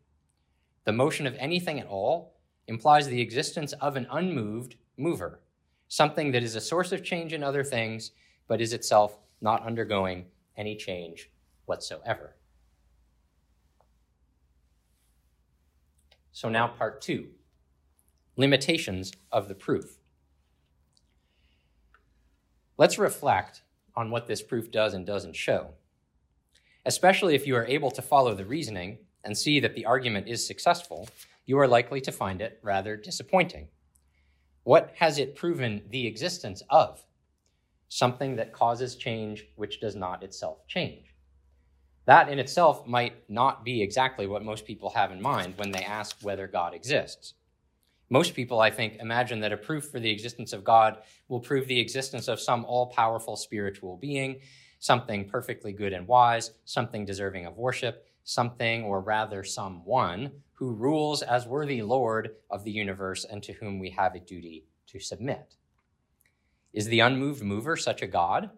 The 0.85 0.93
motion 0.93 1.27
of 1.27 1.37
anything 1.39 1.79
at 1.79 1.87
all 1.87 2.38
implies 2.69 3.09
the 3.09 3.21
existence 3.21 3.73
of 3.75 3.97
an 3.97 4.07
unmoved 4.11 4.77
mover, 4.97 5.41
something 5.89 6.31
that 6.31 6.43
is 6.43 6.55
a 6.55 6.61
source 6.61 6.93
of 6.93 7.03
change 7.03 7.33
in 7.33 7.43
other 7.43 7.65
things, 7.65 8.13
but 8.47 8.61
is 8.61 8.73
itself 8.73 9.19
not 9.41 9.67
undergoing 9.67 10.27
any 10.57 10.77
change 10.77 11.31
whatsoever. 11.67 12.37
So 16.33 16.49
now, 16.49 16.69
part 16.69 17.01
two 17.01 17.29
limitations 18.37 19.13
of 19.33 19.49
the 19.49 19.55
proof. 19.55 19.99
Let's 22.77 22.97
reflect 22.97 23.63
on 23.97 24.13
what 24.13 24.29
this 24.29 24.43
proof 24.43 24.71
does 24.71 24.95
and 24.95 25.05
doesn't 25.05 25.35
show, 25.35 25.71
especially 26.87 27.35
if 27.35 27.45
you 27.45 27.57
are 27.57 27.67
able 27.67 27.91
to 27.91 28.01
follow 28.01 28.35
the 28.35 28.45
reasoning 28.45 28.99
and 29.25 29.37
see 29.37 29.59
that 29.59 29.75
the 29.75 29.85
argument 29.85 30.29
is 30.29 30.47
successful, 30.47 31.09
you 31.49 31.59
are 31.59 31.67
likely 31.67 31.99
to 32.03 32.13
find 32.13 32.43
it 32.43 32.61
rather 32.63 32.95
disappointing. 32.95 33.69
What 34.65 34.93
has 34.97 35.19
it 35.19 35.35
proven 35.35 35.83
the 35.89 36.07
existence 36.07 36.63
of? 36.69 37.03
Something 37.89 38.37
that 38.37 38.53
causes 38.53 38.97
change 38.97 39.47
which 39.57 39.81
does 39.81 39.97
not 39.97 40.23
itself 40.23 40.67
change. 40.67 41.15
That 42.05 42.29
in 42.29 42.39
itself 42.39 42.87
might 42.87 43.31
not 43.31 43.65
be 43.65 43.81
exactly 43.81 44.27
what 44.27 44.45
most 44.45 44.67
people 44.67 44.91
have 44.91 45.11
in 45.11 45.23
mind 45.23 45.55
when 45.57 45.71
they 45.71 45.83
ask 45.83 46.19
whether 46.21 46.47
God 46.47 46.75
exists. 46.75 47.33
Most 48.11 48.35
people, 48.35 48.61
I 48.61 48.71
think, 48.71 48.97
imagine 49.01 49.41
that 49.41 49.53
a 49.53 49.57
proof 49.57 49.89
for 49.89 50.01
the 50.01 50.11
existence 50.11 50.53
of 50.53 50.65
God 50.65 50.99
will 51.29 51.41
prove 51.41 51.67
the 51.67 51.81
existence 51.81 52.29
of 52.29 52.41
some 52.41 52.67
all 52.67 52.89
powerful 52.89 53.37
spiritual 53.37 53.97
being, 53.97 54.41
something 54.81 55.27
perfectly 55.27 55.73
good 55.73 55.95
and 55.95 56.07
wise, 56.07 56.51
something 56.67 57.07
deserving 57.07 57.47
of 57.47 57.57
worship, 57.57 58.07
something, 58.23 58.85
or 58.85 59.01
rather 59.01 59.43
someone, 59.45 60.31
who 60.59 60.75
rules 60.75 61.23
as 61.23 61.47
worthy 61.47 61.83
Lord 61.83 62.31
of 62.51 62.65
the 62.65 62.73
universe 62.73 63.25
and 63.25 63.41
to 63.45 63.53
whom 63.53 63.79
we 63.79 63.91
have 63.91 64.17
a 64.17 64.21
duty 64.21 64.67
to 64.89 64.99
submit. 64.99 65.55
Is 66.73 66.87
the 66.87 66.99
unmoved 66.99 67.45
mover 67.45 67.77
such 67.77 68.03
a 68.03 68.09
God? 68.09 68.51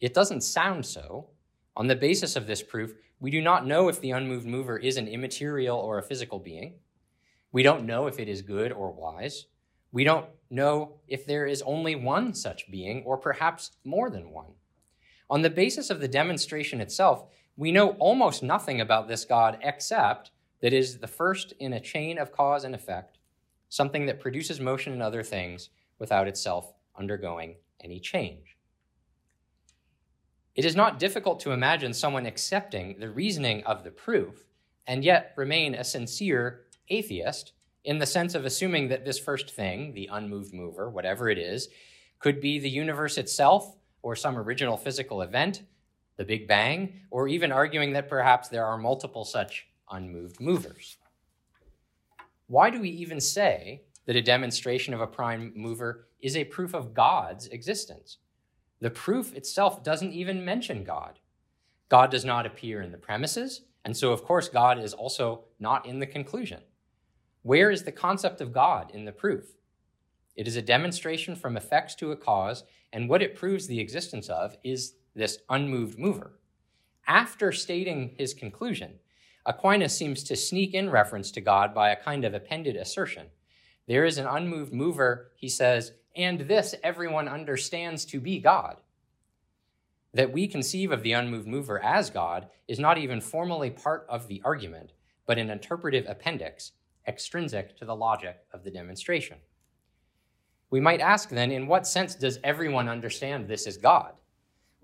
It 0.00 0.12
doesn't 0.12 0.40
sound 0.40 0.84
so. 0.84 1.28
On 1.76 1.86
the 1.86 1.94
basis 1.94 2.34
of 2.34 2.48
this 2.48 2.64
proof, 2.64 2.94
we 3.20 3.30
do 3.30 3.40
not 3.40 3.64
know 3.64 3.88
if 3.88 4.00
the 4.00 4.10
unmoved 4.10 4.44
mover 4.44 4.76
is 4.76 4.96
an 4.96 5.06
immaterial 5.06 5.78
or 5.78 5.98
a 5.98 6.02
physical 6.02 6.40
being. 6.40 6.74
We 7.52 7.62
don't 7.62 7.86
know 7.86 8.08
if 8.08 8.18
it 8.18 8.28
is 8.28 8.42
good 8.42 8.72
or 8.72 8.90
wise. 8.90 9.46
We 9.92 10.02
don't 10.02 10.26
know 10.50 10.96
if 11.06 11.26
there 11.26 11.46
is 11.46 11.62
only 11.62 11.94
one 11.94 12.34
such 12.34 12.68
being, 12.72 13.04
or 13.04 13.16
perhaps 13.16 13.70
more 13.84 14.10
than 14.10 14.30
one. 14.30 14.54
On 15.30 15.42
the 15.42 15.50
basis 15.50 15.90
of 15.90 16.00
the 16.00 16.08
demonstration 16.08 16.80
itself, 16.80 17.26
we 17.56 17.70
know 17.70 17.90
almost 18.00 18.42
nothing 18.42 18.80
about 18.80 19.06
this 19.06 19.24
God 19.24 19.58
except 19.62 20.32
that 20.64 20.72
is 20.72 20.96
the 20.96 21.06
first 21.06 21.52
in 21.60 21.74
a 21.74 21.78
chain 21.78 22.16
of 22.16 22.32
cause 22.32 22.64
and 22.64 22.74
effect, 22.74 23.18
something 23.68 24.06
that 24.06 24.18
produces 24.18 24.60
motion 24.60 24.94
in 24.94 25.02
other 25.02 25.22
things 25.22 25.68
without 25.98 26.26
itself 26.26 26.72
undergoing 26.98 27.56
any 27.82 28.00
change. 28.00 28.56
It 30.54 30.64
is 30.64 30.74
not 30.74 30.98
difficult 30.98 31.38
to 31.40 31.50
imagine 31.50 31.92
someone 31.92 32.24
accepting 32.24 32.98
the 32.98 33.10
reasoning 33.10 33.62
of 33.64 33.84
the 33.84 33.90
proof 33.90 34.46
and 34.86 35.04
yet 35.04 35.34
remain 35.36 35.74
a 35.74 35.84
sincere 35.84 36.62
atheist 36.88 37.52
in 37.84 37.98
the 37.98 38.06
sense 38.06 38.34
of 38.34 38.46
assuming 38.46 38.88
that 38.88 39.04
this 39.04 39.18
first 39.18 39.50
thing, 39.50 39.92
the 39.92 40.08
unmoved 40.10 40.54
mover, 40.54 40.88
whatever 40.88 41.28
it 41.28 41.36
is, 41.36 41.68
could 42.20 42.40
be 42.40 42.58
the 42.58 42.70
universe 42.70 43.18
itself 43.18 43.76
or 44.00 44.16
some 44.16 44.38
original 44.38 44.78
physical 44.78 45.20
event, 45.20 45.64
the 46.16 46.24
Big 46.24 46.48
Bang, 46.48 47.02
or 47.10 47.28
even 47.28 47.52
arguing 47.52 47.92
that 47.92 48.08
perhaps 48.08 48.48
there 48.48 48.64
are 48.64 48.78
multiple 48.78 49.26
such 49.26 49.66
unmoved 49.94 50.40
movers. 50.40 50.98
Why 52.46 52.68
do 52.68 52.80
we 52.80 52.90
even 52.90 53.20
say 53.20 53.82
that 54.06 54.16
a 54.16 54.22
demonstration 54.22 54.92
of 54.92 55.00
a 55.00 55.06
prime 55.06 55.52
mover 55.56 56.08
is 56.20 56.36
a 56.36 56.44
proof 56.44 56.74
of 56.74 56.92
God's 56.92 57.46
existence? 57.46 58.18
The 58.80 58.90
proof 58.90 59.34
itself 59.34 59.82
doesn't 59.82 60.12
even 60.12 60.44
mention 60.44 60.84
God. 60.84 61.20
God 61.88 62.10
does 62.10 62.24
not 62.24 62.44
appear 62.44 62.82
in 62.82 62.92
the 62.92 62.98
premises, 62.98 63.62
and 63.84 63.96
so, 63.96 64.12
of 64.12 64.24
course, 64.24 64.48
God 64.48 64.78
is 64.78 64.92
also 64.92 65.44
not 65.58 65.86
in 65.86 66.00
the 66.00 66.06
conclusion. 66.06 66.60
Where 67.42 67.70
is 67.70 67.82
the 67.82 67.92
concept 67.92 68.40
of 68.40 68.52
God 68.52 68.90
in 68.92 69.04
the 69.04 69.12
proof? 69.12 69.54
It 70.36 70.48
is 70.48 70.56
a 70.56 70.62
demonstration 70.62 71.36
from 71.36 71.56
effects 71.56 71.94
to 71.96 72.10
a 72.10 72.16
cause, 72.16 72.64
and 72.92 73.08
what 73.08 73.22
it 73.22 73.36
proves 73.36 73.66
the 73.66 73.80
existence 73.80 74.28
of 74.28 74.56
is 74.64 74.94
this 75.14 75.38
unmoved 75.48 75.98
mover. 75.98 76.38
After 77.06 77.52
stating 77.52 78.14
his 78.18 78.34
conclusion, 78.34 78.94
Aquinas 79.46 79.96
seems 79.96 80.22
to 80.24 80.36
sneak 80.36 80.72
in 80.72 80.88
reference 80.88 81.30
to 81.32 81.40
God 81.40 81.74
by 81.74 81.90
a 81.90 82.02
kind 82.02 82.24
of 82.24 82.32
appended 82.32 82.76
assertion. 82.76 83.26
There 83.86 84.04
is 84.04 84.16
an 84.16 84.26
unmoved 84.26 84.72
mover, 84.72 85.32
he 85.36 85.48
says, 85.48 85.92
and 86.16 86.40
this 86.40 86.74
everyone 86.82 87.28
understands 87.28 88.04
to 88.06 88.20
be 88.20 88.38
God. 88.38 88.76
That 90.14 90.32
we 90.32 90.46
conceive 90.46 90.92
of 90.92 91.02
the 91.02 91.12
unmoved 91.12 91.46
mover 91.46 91.82
as 91.82 92.08
God 92.08 92.48
is 92.68 92.78
not 92.78 92.98
even 92.98 93.20
formally 93.20 93.68
part 93.70 94.06
of 94.08 94.28
the 94.28 94.40
argument, 94.44 94.92
but 95.26 95.38
an 95.38 95.50
interpretive 95.50 96.06
appendix 96.08 96.72
extrinsic 97.06 97.76
to 97.76 97.84
the 97.84 97.94
logic 97.94 98.38
of 98.52 98.64
the 98.64 98.70
demonstration. 98.70 99.36
We 100.70 100.80
might 100.80 101.00
ask 101.00 101.28
then, 101.28 101.52
in 101.52 101.66
what 101.66 101.86
sense 101.86 102.14
does 102.14 102.38
everyone 102.42 102.88
understand 102.88 103.46
this 103.46 103.66
is 103.66 103.76
God? 103.76 104.14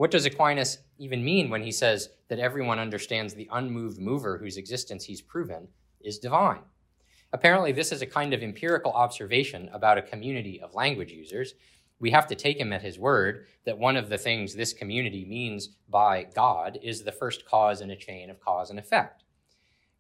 What 0.00 0.10
does 0.10 0.24
Aquinas 0.24 0.78
even 0.96 1.22
mean 1.22 1.50
when 1.50 1.62
he 1.62 1.70
says 1.70 2.08
that 2.28 2.38
everyone 2.38 2.78
understands 2.78 3.34
the 3.34 3.50
unmoved 3.52 3.98
mover 4.00 4.38
whose 4.38 4.56
existence 4.56 5.04
he's 5.04 5.20
proven 5.20 5.68
is 6.00 6.18
divine? 6.18 6.62
Apparently, 7.34 7.70
this 7.70 7.92
is 7.92 8.00
a 8.00 8.06
kind 8.06 8.32
of 8.32 8.42
empirical 8.42 8.92
observation 8.92 9.68
about 9.74 9.98
a 9.98 10.02
community 10.02 10.58
of 10.58 10.74
language 10.74 11.12
users. 11.12 11.52
We 11.98 12.12
have 12.12 12.26
to 12.28 12.34
take 12.34 12.58
him 12.58 12.72
at 12.72 12.80
his 12.80 12.98
word 12.98 13.44
that 13.66 13.76
one 13.76 13.94
of 13.98 14.08
the 14.08 14.16
things 14.16 14.54
this 14.54 14.72
community 14.72 15.26
means 15.26 15.68
by 15.90 16.24
God 16.34 16.78
is 16.82 17.02
the 17.02 17.12
first 17.12 17.44
cause 17.44 17.82
in 17.82 17.90
a 17.90 17.94
chain 17.94 18.30
of 18.30 18.40
cause 18.40 18.70
and 18.70 18.78
effect. 18.78 19.24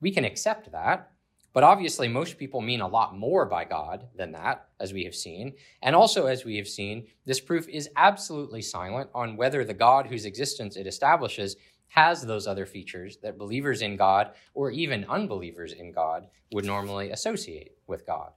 We 0.00 0.12
can 0.12 0.24
accept 0.24 0.72
that, 0.72 1.10
but 1.52 1.64
obviously, 1.64 2.06
most 2.06 2.38
people 2.38 2.60
mean 2.60 2.80
a 2.80 2.86
lot 2.86 3.16
more 3.16 3.44
by 3.44 3.64
God 3.64 4.06
than 4.14 4.32
that, 4.32 4.68
as 4.78 4.92
we 4.92 5.04
have 5.04 5.14
seen. 5.14 5.54
And 5.82 5.96
also, 5.96 6.26
as 6.26 6.44
we 6.44 6.56
have 6.56 6.68
seen, 6.68 7.08
this 7.24 7.40
proof 7.40 7.68
is 7.68 7.90
absolutely 7.96 8.62
silent 8.62 9.10
on 9.14 9.36
whether 9.36 9.64
the 9.64 9.74
God 9.74 10.06
whose 10.06 10.26
existence 10.26 10.76
it 10.76 10.86
establishes 10.86 11.56
has 11.88 12.22
those 12.22 12.46
other 12.46 12.66
features 12.66 13.18
that 13.22 13.36
believers 13.36 13.82
in 13.82 13.96
God, 13.96 14.30
or 14.54 14.70
even 14.70 15.04
unbelievers 15.08 15.72
in 15.72 15.90
God, 15.90 16.28
would 16.52 16.64
normally 16.64 17.10
associate 17.10 17.72
with 17.88 18.06
God. 18.06 18.30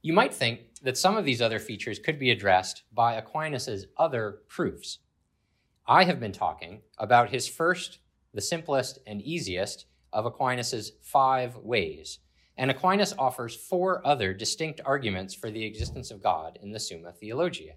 You 0.00 0.14
might 0.14 0.32
think 0.32 0.60
that 0.82 0.96
some 0.96 1.18
of 1.18 1.26
these 1.26 1.42
other 1.42 1.58
features 1.58 1.98
could 1.98 2.18
be 2.18 2.30
addressed 2.30 2.84
by 2.94 3.14
Aquinas' 3.14 3.86
other 3.98 4.38
proofs. 4.48 5.00
I 5.86 6.04
have 6.04 6.20
been 6.20 6.32
talking 6.32 6.80
about 6.96 7.30
his 7.30 7.46
first, 7.46 7.98
the 8.32 8.40
simplest, 8.40 8.98
and 9.06 9.20
easiest 9.20 9.84
of 10.16 10.24
Aquinas' 10.24 10.92
five 11.02 11.56
ways, 11.56 12.20
and 12.56 12.70
Aquinas 12.70 13.12
offers 13.18 13.54
four 13.54 14.04
other 14.06 14.32
distinct 14.32 14.80
arguments 14.82 15.34
for 15.34 15.50
the 15.50 15.62
existence 15.62 16.10
of 16.10 16.22
God 16.22 16.58
in 16.62 16.72
the 16.72 16.80
Summa 16.80 17.12
Theologiae. 17.12 17.76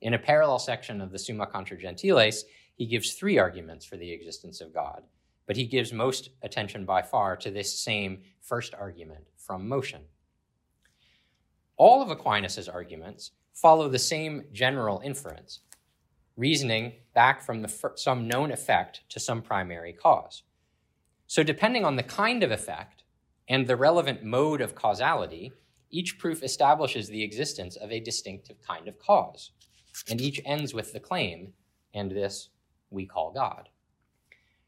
In 0.00 0.14
a 0.14 0.18
parallel 0.18 0.58
section 0.58 1.00
of 1.00 1.12
the 1.12 1.20
Summa 1.20 1.46
Contra 1.46 1.78
Gentiles, 1.78 2.44
he 2.74 2.84
gives 2.84 3.14
three 3.14 3.38
arguments 3.38 3.86
for 3.86 3.96
the 3.96 4.10
existence 4.10 4.60
of 4.60 4.74
God, 4.74 5.04
but 5.46 5.56
he 5.56 5.66
gives 5.66 5.92
most 5.92 6.30
attention 6.42 6.84
by 6.84 7.00
far 7.00 7.36
to 7.36 7.50
this 7.52 7.78
same 7.78 8.22
first 8.40 8.74
argument 8.74 9.28
from 9.36 9.68
motion. 9.68 10.00
All 11.76 12.02
of 12.02 12.10
Aquinas' 12.10 12.68
arguments 12.68 13.30
follow 13.54 13.88
the 13.88 14.00
same 14.00 14.46
general 14.52 15.00
inference, 15.04 15.60
reasoning 16.36 16.94
back 17.14 17.40
from 17.40 17.62
the, 17.62 17.92
some 17.94 18.26
known 18.26 18.50
effect 18.50 19.02
to 19.10 19.20
some 19.20 19.42
primary 19.42 19.92
cause. 19.92 20.42
So, 21.30 21.44
depending 21.44 21.84
on 21.84 21.94
the 21.94 22.02
kind 22.02 22.42
of 22.42 22.50
effect 22.50 23.04
and 23.48 23.64
the 23.64 23.76
relevant 23.76 24.24
mode 24.24 24.60
of 24.60 24.74
causality, 24.74 25.52
each 25.88 26.18
proof 26.18 26.42
establishes 26.42 27.06
the 27.06 27.22
existence 27.22 27.76
of 27.76 27.92
a 27.92 28.00
distinctive 28.00 28.60
kind 28.66 28.88
of 28.88 28.98
cause, 28.98 29.52
and 30.08 30.20
each 30.20 30.40
ends 30.44 30.74
with 30.74 30.92
the 30.92 30.98
claim, 30.98 31.52
and 31.94 32.10
this 32.10 32.48
we 32.90 33.06
call 33.06 33.30
God. 33.30 33.68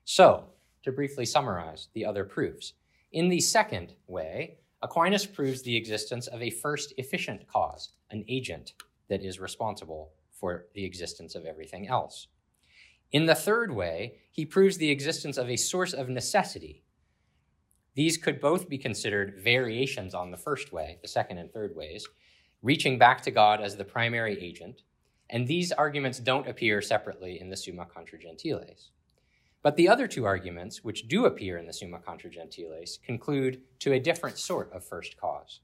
So, 0.05 0.45
to 0.85 0.93
briefly 0.93 1.27
summarize 1.27 1.89
the 1.95 2.05
other 2.05 2.25
proofs, 2.25 2.75
in 3.11 3.29
the 3.29 3.41
second 3.41 3.95
way, 4.07 4.59
Aquinas 4.83 5.27
proves 5.27 5.63
the 5.63 5.75
existence 5.75 6.29
of 6.29 6.43
a 6.43 6.51
first 6.51 6.95
efficient 6.97 7.49
cause, 7.49 7.89
an 8.13 8.25
agent 8.29 8.75
that 9.09 9.25
is 9.25 9.41
responsible 9.41 10.13
for 10.31 10.67
the 10.75 10.85
existence 10.85 11.35
of 11.35 11.45
everything 11.45 11.89
else. 11.89 12.29
In 13.13 13.27
the 13.27 13.35
third 13.35 13.71
way, 13.71 14.15
he 14.31 14.47
proves 14.47 14.79
the 14.79 14.91
existence 14.91 15.37
of 15.37 15.51
a 15.51 15.57
source 15.57 15.93
of 15.93 16.09
necessity. 16.09 16.83
These 17.95 18.17
could 18.17 18.41
both 18.41 18.71
be 18.71 18.79
considered 18.79 19.39
variations 19.45 20.15
on 20.15 20.31
the 20.31 20.39
first 20.39 20.73
way, 20.73 20.99
the 21.03 21.09
second 21.09 21.37
and 21.37 21.53
third 21.53 21.77
ways, 21.77 22.09
reaching 22.63 22.99
back 22.99 23.21
to 23.23 23.31
God 23.31 23.61
as 23.61 23.77
the 23.77 23.85
primary 23.85 24.43
agent, 24.43 24.83
and 25.29 25.47
these 25.47 25.73
arguments 25.73 26.19
don't 26.19 26.49
appear 26.49 26.81
separately 26.81 27.39
in 27.39 27.51
the 27.51 27.57
Summa 27.57 27.85
Contra 27.85 28.19
Gentiles. 28.19 28.93
But 29.63 29.77
the 29.77 29.89
other 29.89 30.09
two 30.09 30.25
arguments, 30.25 30.83
which 30.83 31.07
do 31.07 31.27
appear 31.27 31.59
in 31.59 31.67
the 31.67 31.73
Summa 31.73 31.99
Contra 31.99 32.31
Gentiles, 32.31 32.99
conclude 33.05 33.61
to 33.81 33.93
a 33.93 34.01
different 34.01 34.39
sort 34.39 34.73
of 34.73 34.85
first 34.85 35.19
cause. 35.19 35.61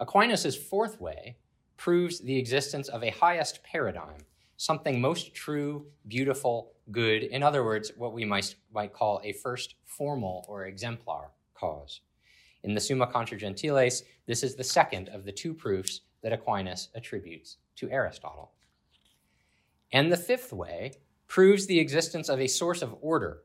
Aquinas' 0.00 0.56
fourth 0.56 1.00
way 1.00 1.36
proves 1.76 2.20
the 2.20 2.38
existence 2.38 2.88
of 2.88 3.04
a 3.04 3.10
highest 3.10 3.62
paradigm, 3.62 4.26
something 4.60 5.00
most 5.00 5.32
true, 5.32 5.86
beautiful, 6.06 6.72
good, 6.90 7.22
in 7.22 7.42
other 7.42 7.64
words, 7.64 7.92
what 7.96 8.12
we 8.12 8.26
might, 8.26 8.54
might 8.74 8.92
call 8.92 9.18
a 9.24 9.32
first 9.32 9.76
formal 9.86 10.44
or 10.48 10.66
exemplar 10.66 11.30
cause. 11.54 12.02
In 12.62 12.74
the 12.74 12.80
Summa 12.80 13.06
Contra 13.06 13.38
Gentiles, 13.38 14.02
this 14.26 14.42
is 14.42 14.54
the 14.54 14.62
second 14.62 15.08
of 15.08 15.24
the 15.24 15.32
two 15.32 15.54
proofs 15.54 16.02
that 16.22 16.34
Aquinas 16.34 16.90
attributes 16.94 17.56
to 17.76 17.90
Aristotle. 17.90 18.52
And 19.92 20.12
the 20.12 20.16
fifth 20.18 20.52
way 20.52 20.92
proves 21.26 21.64
the 21.64 21.80
existence 21.80 22.28
of 22.28 22.38
a 22.38 22.46
source 22.46 22.82
of 22.82 22.94
order, 23.00 23.44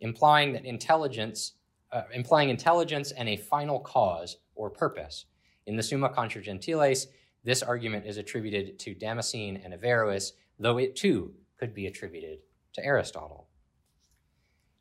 implying 0.00 0.52
that 0.52 0.66
intelligence, 0.66 1.52
uh, 1.90 2.02
implying 2.12 2.50
intelligence 2.50 3.12
and 3.12 3.30
a 3.30 3.36
final 3.38 3.80
cause 3.80 4.36
or 4.54 4.68
purpose. 4.68 5.24
In 5.64 5.76
the 5.76 5.82
Summa 5.82 6.10
Contra 6.10 6.42
Gentiles, 6.42 7.06
this 7.44 7.62
argument 7.62 8.04
is 8.04 8.18
attributed 8.18 8.78
to 8.80 8.94
Damascene 8.94 9.62
and 9.64 9.72
Averroes, 9.72 10.34
though 10.60 10.78
it 10.78 10.94
too 10.94 11.32
could 11.58 11.74
be 11.74 11.86
attributed 11.86 12.38
to 12.74 12.84
Aristotle. 12.84 13.48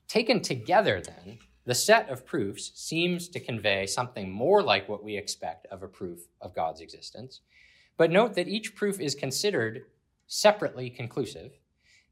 Taken 0.08 0.42
together, 0.42 1.02
then, 1.02 1.40
the 1.66 1.74
set 1.76 2.10
of 2.10 2.26
proofs 2.26 2.72
seems 2.76 3.30
to 3.30 3.40
convey 3.40 3.86
something 3.86 4.30
more 4.32 4.62
like 4.62 4.90
what 4.90 5.04
we 5.04 5.18
expect 5.18 5.68
of 5.68 5.82
a 5.82 5.88
proof 5.88 6.20
of 6.42 6.54
God's 6.54 6.82
existence. 6.82 7.42
But 7.98 8.12
note 8.12 8.36
that 8.36 8.48
each 8.48 8.76
proof 8.76 9.00
is 9.00 9.16
considered 9.16 9.86
separately 10.28 10.90
conclusive. 10.90 11.52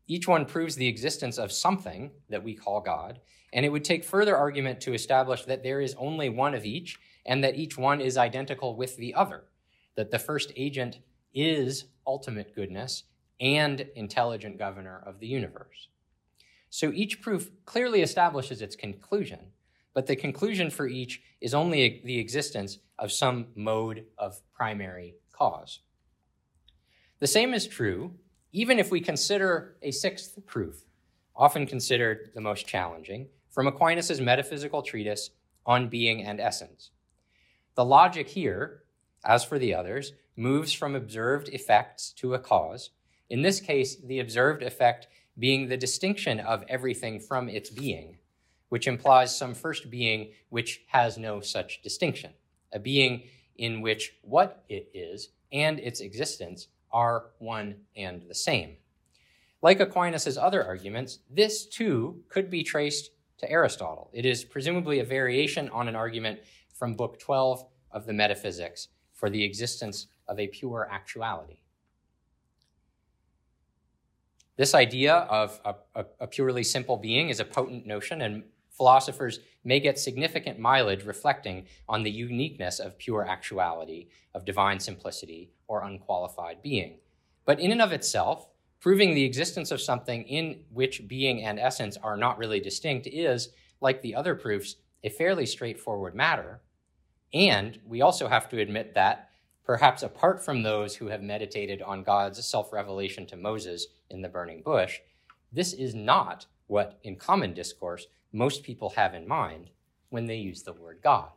Each 0.08 0.28
one 0.28 0.46
proves 0.46 0.76
the 0.76 0.88
existence 0.88 1.38
of 1.38 1.52
something 1.52 2.12
that 2.30 2.44
we 2.44 2.56
call 2.56 2.82
God, 2.82 3.20
and 3.52 3.66
it 3.66 3.70
would 3.70 3.84
take 3.84 4.04
further 4.04 4.38
argument 4.38 4.80
to 4.82 4.94
establish 4.94 5.44
that 5.46 5.64
there 5.64 5.82
is 5.82 5.96
only 5.98 6.30
one 6.30 6.54
of 6.54 6.66
each 6.66 7.00
and 7.26 7.44
that 7.44 7.56
each 7.56 7.78
one 7.78 8.00
is 8.00 8.18
identical 8.18 8.76
with 8.76 8.96
the 8.98 9.14
other 9.14 9.46
that 9.96 10.12
the 10.12 10.20
first 10.20 10.52
agent 10.56 11.00
is 11.34 11.86
ultimate 12.06 12.56
goodness 12.56 13.04
and 13.40 13.88
intelligent 13.96 14.58
governor 14.58 15.02
of 15.06 15.20
the 15.20 15.28
universe. 15.28 15.88
So 16.70 16.92
each 16.92 17.22
proof 17.22 17.50
clearly 17.66 18.02
establishes 18.02 18.62
its 18.62 18.76
conclusion, 18.76 19.40
but 19.94 20.08
the 20.08 20.16
conclusion 20.16 20.70
for 20.70 20.88
each 20.88 21.22
is 21.42 21.54
only 21.54 22.02
the 22.04 22.20
existence 22.20 22.80
of 23.00 23.12
some 23.12 23.48
mode 23.56 24.06
of 24.18 24.42
primary 24.54 25.16
cause. 25.32 25.80
The 27.20 27.28
same 27.28 27.54
is 27.54 27.68
true 27.68 28.14
even 28.54 28.80
if 28.80 28.90
we 28.90 29.02
consider 29.02 29.76
a 29.84 29.92
sixth 29.92 30.40
proof, 30.46 30.84
often 31.36 31.68
considered 31.68 32.32
the 32.34 32.42
most 32.42 32.66
challenging, 32.66 33.28
from 33.52 33.68
Aquinas' 33.68 34.22
metaphysical 34.22 34.82
treatise 34.82 35.32
on 35.66 35.90
being 35.90 36.24
and 36.24 36.40
essence. 36.40 36.92
The 37.76 37.86
logic 37.86 38.30
here 38.30 38.84
as 39.24 39.44
for 39.44 39.60
the 39.60 39.74
others, 39.74 40.14
moves 40.36 40.74
from 40.74 40.96
observed 40.96 41.50
effects 41.50 42.12
to 42.14 42.34
a 42.34 42.40
cause, 42.40 42.92
in 43.30 43.42
this 43.42 43.60
case, 43.60 43.98
the 43.98 44.20
observed 44.20 44.64
effect 44.64 45.08
being 45.38 45.68
the 45.68 45.78
distinction 45.78 46.40
of 46.40 46.64
everything 46.68 47.20
from 47.20 47.50
its 47.50 47.70
being, 47.70 48.18
which 48.70 48.88
implies 48.88 49.38
some 49.38 49.54
first 49.54 49.90
being 49.90 50.32
which 50.50 50.82
has 50.88 51.18
no 51.18 51.42
such 51.42 51.82
distinction, 51.82 52.32
a 52.74 52.80
being 52.80 53.24
in 53.58 53.82
which 53.82 54.14
what 54.22 54.64
it 54.70 54.90
is 54.94 55.30
and 55.52 55.80
its 55.80 56.00
existence 56.00 56.68
are 56.92 57.28
one 57.40 57.76
and 57.96 58.24
the 58.28 58.36
same. 58.36 58.78
Like 59.62 59.80
Aquinas' 59.80 60.38
other 60.38 60.64
arguments, 60.64 61.20
this 61.30 61.66
too 61.66 62.24
could 62.30 62.50
be 62.50 62.64
traced 62.64 63.12
to 63.40 63.52
Aristotle. 63.52 64.10
It 64.14 64.26
is 64.26 64.44
presumably 64.44 65.00
a 65.00 65.04
variation 65.06 65.70
on 65.70 65.88
an 65.88 65.96
argument 65.96 66.40
from 66.74 66.96
Book 66.96 67.20
12 67.20 67.66
of 67.92 68.06
the 68.06 68.14
Metaphysics 68.14 68.90
for 69.14 69.30
the 69.30 69.44
existence 69.44 70.08
of 70.28 70.40
a 70.40 70.48
pure 70.48 70.88
actuality. 70.92 71.58
This 74.58 74.74
idea 74.74 75.14
of 75.14 75.62
a, 75.64 76.06
a, 76.20 76.26
purely 76.26 76.64
simple 76.64 76.98
being 76.98 77.30
is 77.30 77.40
a 77.40 77.46
potent 77.46 77.86
notion, 77.86 78.24
and 78.24 78.44
philosophers 78.72 79.40
may 79.64 79.80
get 79.80 80.00
significant 80.00 80.58
mileage 80.58 81.06
reflecting 81.06 81.68
on 81.88 82.02
the 82.02 82.10
uniqueness 82.10 82.80
of 82.80 82.98
pure 82.98 83.28
actuality, 83.28 84.08
of 84.34 84.46
divine 84.46 84.80
simplicity, 84.80 85.52
or 85.68 85.84
unqualified 85.84 86.64
being. 86.64 86.98
But 87.46 87.60
in 87.60 87.72
and 87.72 87.84
of 87.84 87.92
itself, 87.92 88.48
proving 88.80 89.14
the 89.14 89.26
existence 89.26 89.70
of 89.70 89.80
something 89.80 90.24
in 90.24 90.64
which 90.72 91.08
being 91.08 91.44
and 91.44 91.60
essence 91.60 91.96
are 91.98 92.18
not 92.18 92.40
really 92.40 92.60
distinct 92.60 93.06
is, 93.06 93.50
like 93.80 94.02
the 94.02 94.16
other 94.16 94.34
proofs, 94.34 94.78
a 95.04 95.10
fairly 95.10 95.46
straightforward 95.46 96.16
matter. 96.16 96.62
And 97.32 97.80
we 97.86 98.02
also 98.02 98.28
have 98.28 98.50
to 98.50 98.60
admit 98.60 98.96
that, 98.96 99.30
perhaps 99.64 100.02
apart 100.02 100.44
from 100.44 100.64
those 100.64 100.96
who 100.96 101.08
have 101.08 101.22
meditated 101.22 101.84
on 101.84 102.02
God's 102.02 102.44
self 102.44 102.74
revelation 102.74 103.28
to 103.28 103.38
Moses 103.38 103.86
in 104.10 104.22
the 104.22 104.30
burning 104.30 104.62
bush, 104.62 105.00
this 105.52 105.74
is 105.74 105.96
not 105.96 106.46
what, 106.68 107.00
in 107.04 107.16
common 107.16 107.54
discourse, 107.54 108.08
most 108.34 108.64
people 108.64 108.90
have 108.90 109.14
in 109.14 109.28
mind 109.28 109.70
when 110.10 110.26
they 110.26 110.36
use 110.36 110.64
the 110.64 110.74
word 110.74 111.00
God. 111.02 111.30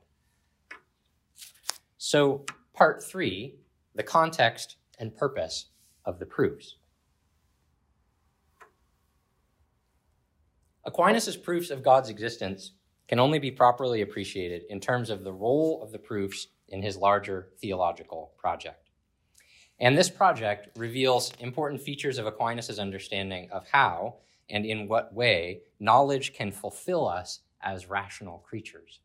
So, 1.98 2.44
part 2.74 3.02
three 3.02 3.56
the 3.94 4.02
context 4.02 4.76
and 4.98 5.14
purpose 5.14 5.66
of 6.04 6.18
the 6.18 6.26
proofs. 6.26 6.76
Aquinas' 10.84 11.36
proofs 11.36 11.70
of 11.70 11.82
God's 11.82 12.08
existence 12.08 12.72
can 13.08 13.18
only 13.18 13.38
be 13.38 13.50
properly 13.50 14.02
appreciated 14.02 14.62
in 14.70 14.80
terms 14.80 15.10
of 15.10 15.24
the 15.24 15.32
role 15.32 15.82
of 15.82 15.92
the 15.92 15.98
proofs 15.98 16.46
in 16.68 16.82
his 16.82 16.96
larger 16.96 17.48
theological 17.60 18.32
project. 18.38 18.89
And 19.80 19.96
this 19.96 20.10
project 20.10 20.76
reveals 20.76 21.32
important 21.40 21.80
features 21.80 22.18
of 22.18 22.26
Aquinas' 22.26 22.78
understanding 22.78 23.48
of 23.50 23.66
how 23.68 24.16
and 24.50 24.66
in 24.66 24.88
what 24.88 25.14
way 25.14 25.60
knowledge 25.78 26.34
can 26.34 26.52
fulfill 26.52 27.08
us 27.08 27.40
as 27.62 27.88
rational 27.88 28.38
creatures. 28.38 29.00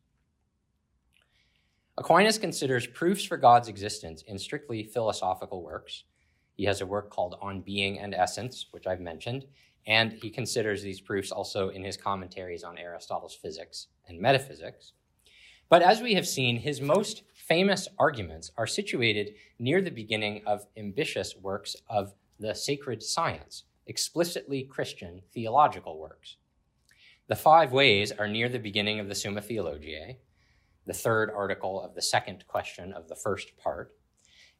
Aquinas 1.98 2.36
considers 2.38 2.86
proofs 2.86 3.24
for 3.24 3.38
God's 3.38 3.68
existence 3.68 4.22
in 4.26 4.38
strictly 4.38 4.82
philosophical 4.82 5.62
works. 5.62 6.04
He 6.54 6.64
has 6.64 6.82
a 6.82 6.86
work 6.86 7.10
called 7.10 7.38
On 7.40 7.62
Being 7.62 7.98
and 7.98 8.14
Essence, 8.14 8.66
which 8.70 8.86
I've 8.86 9.00
mentioned, 9.00 9.46
and 9.86 10.12
he 10.12 10.28
considers 10.28 10.82
these 10.82 11.00
proofs 11.00 11.30
also 11.30 11.70
in 11.70 11.82
his 11.82 11.96
commentaries 11.96 12.64
on 12.64 12.76
Aristotle's 12.76 13.34
physics 13.34 13.86
and 14.08 14.20
metaphysics. 14.20 14.92
But 15.68 15.82
as 15.82 16.00
we 16.00 16.14
have 16.14 16.28
seen, 16.28 16.58
his 16.58 16.80
most 16.80 17.22
famous 17.34 17.88
arguments 17.98 18.50
are 18.56 18.66
situated 18.66 19.34
near 19.58 19.80
the 19.80 19.90
beginning 19.90 20.42
of 20.46 20.66
ambitious 20.76 21.36
works 21.36 21.76
of 21.88 22.14
the 22.38 22.54
sacred 22.54 23.02
science, 23.02 23.64
explicitly 23.86 24.62
Christian 24.62 25.22
theological 25.32 25.98
works. 25.98 26.36
The 27.28 27.36
five 27.36 27.72
ways 27.72 28.12
are 28.12 28.28
near 28.28 28.48
the 28.48 28.58
beginning 28.58 29.00
of 29.00 29.08
the 29.08 29.14
Summa 29.14 29.40
Theologiae, 29.40 30.18
the 30.86 30.92
third 30.92 31.30
article 31.34 31.82
of 31.82 31.94
the 31.94 32.02
second 32.02 32.46
question 32.46 32.92
of 32.92 33.08
the 33.08 33.16
first 33.16 33.56
part, 33.56 33.96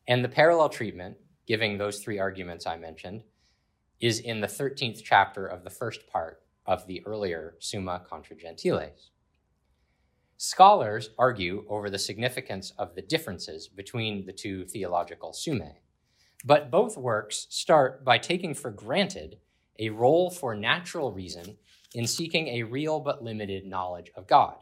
and 0.08 0.24
the 0.24 0.28
parallel 0.28 0.68
treatment, 0.68 1.16
giving 1.46 1.78
those 1.78 2.00
three 2.00 2.18
arguments 2.18 2.66
I 2.66 2.76
mentioned, 2.76 3.22
is 4.00 4.18
in 4.18 4.40
the 4.40 4.48
13th 4.48 5.02
chapter 5.04 5.46
of 5.46 5.62
the 5.62 5.70
first 5.70 6.08
part 6.08 6.42
of 6.66 6.86
the 6.88 7.06
earlier 7.06 7.54
Summa 7.60 8.02
Contra 8.08 8.36
Gentiles. 8.36 9.10
Scholars 10.38 11.10
argue 11.18 11.64
over 11.68 11.88
the 11.88 11.98
significance 11.98 12.72
of 12.78 12.94
the 12.94 13.02
differences 13.02 13.68
between 13.68 14.26
the 14.26 14.32
two 14.32 14.66
theological 14.66 15.32
summae, 15.32 15.76
but 16.44 16.70
both 16.70 16.98
works 16.98 17.46
start 17.48 18.04
by 18.04 18.18
taking 18.18 18.52
for 18.52 18.70
granted 18.70 19.38
a 19.78 19.88
role 19.88 20.30
for 20.30 20.54
natural 20.54 21.10
reason 21.10 21.56
in 21.94 22.06
seeking 22.06 22.48
a 22.48 22.62
real 22.64 23.00
but 23.00 23.24
limited 23.24 23.64
knowledge 23.64 24.10
of 24.14 24.26
God. 24.26 24.56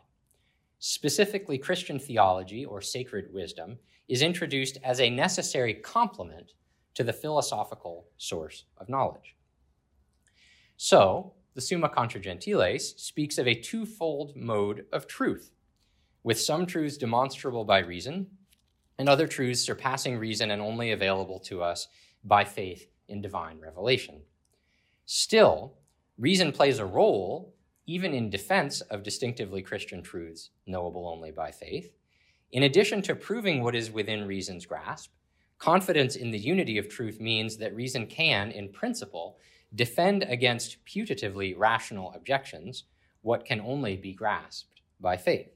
Specifically, 0.79 1.59
Christian 1.59 1.99
theology 1.99 2.65
or 2.65 2.81
sacred 2.81 3.33
wisdom 3.33 3.79
is 4.07 4.23
introduced 4.23 4.79
as 4.85 5.01
a 5.01 5.11
necessary 5.11 5.75
complement 5.75 6.53
to 6.95 7.03
the 7.03 7.13
philosophical 7.13 8.07
source 8.17 8.65
of 8.79 8.89
knowledge. 8.89 9.35
So, 10.77 11.33
the 11.55 11.61
Summa 11.61 11.89
Contra 11.89 12.21
Gentiles 12.21 12.95
speaks 12.97 13.39
of 13.39 13.49
a 13.49 13.55
twofold 13.55 14.37
mode 14.37 14.87
of 14.93 15.07
truth, 15.07 15.53
with 16.25 16.41
some 16.41 16.67
truths 16.67 16.97
demonstrable 16.97 17.65
by 17.65 17.79
reason, 17.79 18.27
and 18.99 19.09
other 19.09 19.29
truths 19.29 19.61
surpassing 19.61 20.19
reason 20.19 20.51
and 20.51 20.61
only 20.61 20.91
available 20.91 21.39
to 21.39 21.63
us 21.63 21.87
by 22.25 22.45
faith 22.45 22.89
in 23.09 23.21
divine 23.21 23.61
revelation. 23.61 24.23
Still, 25.05 25.75
reason 26.19 26.51
plays 26.51 26.79
a 26.79 26.87
role 26.87 27.55
even 27.87 28.15
in 28.15 28.31
defense 28.31 28.81
of 28.83 29.03
distinctively 29.03 29.61
Christian 29.61 30.03
truths 30.03 30.51
knowable 30.67 31.07
only 31.07 31.31
by 31.31 31.51
faith. 31.51 31.93
In 32.53 32.63
addition 32.63 33.03
to 33.03 33.15
proving 33.15 33.63
what 33.63 33.75
is 33.75 33.91
within 33.91 34.27
reason's 34.27 34.65
grasp, 34.65 35.11
confidence 35.59 36.17
in 36.17 36.31
the 36.31 36.39
unity 36.39 36.79
of 36.79 36.89
truth 36.89 37.21
means 37.21 37.59
that 37.59 37.75
reason 37.75 38.07
can, 38.07 38.51
in 38.51 38.71
principle, 38.71 39.39
defend 39.75 40.23
against 40.23 40.83
putatively 40.87 41.55
rational 41.57 42.13
objections 42.15 42.85
what 43.21 43.45
can 43.45 43.61
only 43.61 43.97
be 43.97 44.13
grasped 44.13 44.81
by 45.01 45.17
faith. 45.17 45.54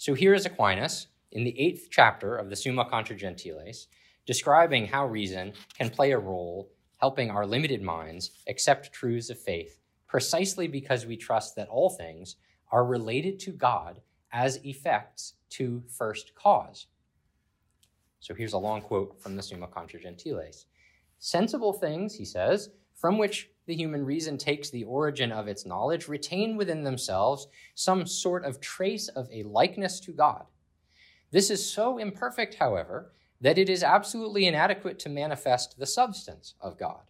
So 0.00 0.14
here 0.14 0.32
is 0.32 0.46
Aquinas 0.46 1.08
in 1.32 1.44
the 1.44 1.60
eighth 1.60 1.88
chapter 1.90 2.34
of 2.34 2.48
the 2.48 2.56
Summa 2.56 2.86
Contra 2.86 3.14
Gentiles, 3.14 3.86
describing 4.24 4.86
how 4.86 5.04
reason 5.04 5.52
can 5.76 5.90
play 5.90 6.12
a 6.12 6.18
role 6.18 6.70
helping 7.02 7.30
our 7.30 7.44
limited 7.44 7.82
minds 7.82 8.30
accept 8.48 8.94
truths 8.94 9.28
of 9.28 9.38
faith 9.38 9.78
precisely 10.08 10.66
because 10.68 11.04
we 11.04 11.18
trust 11.18 11.54
that 11.56 11.68
all 11.68 11.90
things 11.90 12.36
are 12.72 12.86
related 12.86 13.38
to 13.40 13.52
God 13.52 14.00
as 14.32 14.64
effects 14.64 15.34
to 15.50 15.82
first 15.86 16.34
cause. 16.34 16.86
So 18.20 18.32
here's 18.32 18.54
a 18.54 18.58
long 18.58 18.80
quote 18.80 19.20
from 19.20 19.36
the 19.36 19.42
Summa 19.42 19.66
Contra 19.66 20.00
Gentiles. 20.00 20.64
Sensible 21.18 21.74
things, 21.74 22.14
he 22.14 22.24
says, 22.24 22.70
from 23.00 23.16
which 23.16 23.48
the 23.66 23.74
human 23.74 24.04
reason 24.04 24.36
takes 24.36 24.68
the 24.68 24.84
origin 24.84 25.32
of 25.32 25.48
its 25.48 25.64
knowledge, 25.64 26.06
retain 26.06 26.54
within 26.58 26.84
themselves 26.84 27.46
some 27.74 28.06
sort 28.06 28.44
of 28.44 28.60
trace 28.60 29.08
of 29.08 29.26
a 29.32 29.42
likeness 29.44 30.00
to 30.00 30.12
God. 30.12 30.44
This 31.30 31.48
is 31.48 31.66
so 31.66 31.96
imperfect, 31.96 32.56
however, 32.56 33.12
that 33.40 33.56
it 33.56 33.70
is 33.70 33.82
absolutely 33.82 34.46
inadequate 34.46 34.98
to 34.98 35.08
manifest 35.08 35.78
the 35.78 35.86
substance 35.86 36.54
of 36.60 36.78
God. 36.78 37.00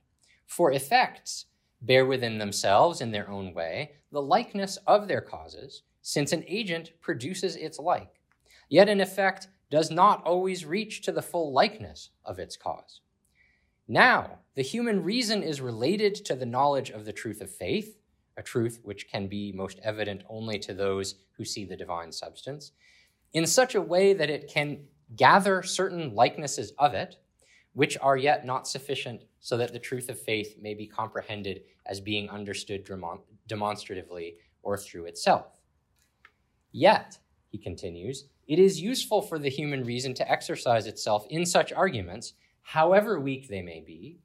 For 0.46 0.70
effects 0.70 1.46
bear 1.82 2.06
within 2.06 2.38
themselves, 2.38 3.00
in 3.00 3.10
their 3.10 3.28
own 3.28 3.52
way, 3.52 3.94
the 4.12 4.22
likeness 4.22 4.76
of 4.86 5.08
their 5.08 5.20
causes, 5.20 5.82
since 6.02 6.32
an 6.32 6.44
agent 6.46 6.92
produces 7.00 7.56
its 7.56 7.80
like. 7.80 8.20
Yet 8.68 8.88
an 8.88 9.00
effect 9.00 9.48
does 9.70 9.90
not 9.90 10.22
always 10.22 10.64
reach 10.64 11.02
to 11.02 11.10
the 11.10 11.22
full 11.22 11.52
likeness 11.52 12.10
of 12.24 12.38
its 12.38 12.56
cause. 12.56 13.00
Now, 13.92 14.38
the 14.54 14.62
human 14.62 15.02
reason 15.02 15.42
is 15.42 15.60
related 15.60 16.14
to 16.26 16.36
the 16.36 16.46
knowledge 16.46 16.90
of 16.90 17.04
the 17.04 17.12
truth 17.12 17.40
of 17.40 17.50
faith, 17.50 17.98
a 18.36 18.42
truth 18.42 18.78
which 18.84 19.08
can 19.08 19.26
be 19.26 19.50
most 19.50 19.80
evident 19.82 20.22
only 20.28 20.60
to 20.60 20.72
those 20.72 21.16
who 21.32 21.44
see 21.44 21.64
the 21.64 21.76
divine 21.76 22.12
substance, 22.12 22.70
in 23.32 23.48
such 23.48 23.74
a 23.74 23.82
way 23.82 24.12
that 24.12 24.30
it 24.30 24.46
can 24.46 24.84
gather 25.16 25.64
certain 25.64 26.14
likenesses 26.14 26.72
of 26.78 26.94
it, 26.94 27.16
which 27.72 27.98
are 28.00 28.16
yet 28.16 28.46
not 28.46 28.68
sufficient 28.68 29.22
so 29.40 29.56
that 29.56 29.72
the 29.72 29.78
truth 29.80 30.08
of 30.08 30.20
faith 30.20 30.54
may 30.62 30.72
be 30.72 30.86
comprehended 30.86 31.62
as 31.84 32.00
being 32.00 32.30
understood 32.30 32.88
demonstratively 33.48 34.36
or 34.62 34.76
through 34.76 35.06
itself. 35.06 35.60
Yet, 36.70 37.18
he 37.48 37.58
continues, 37.58 38.26
it 38.46 38.60
is 38.60 38.80
useful 38.80 39.20
for 39.20 39.40
the 39.40 39.50
human 39.50 39.82
reason 39.82 40.14
to 40.14 40.30
exercise 40.30 40.86
itself 40.86 41.26
in 41.28 41.44
such 41.44 41.72
arguments, 41.72 42.34
however 42.62 43.20
weak 43.20 43.48
they 43.48 43.62
may 43.62 43.80
be, 43.80 44.18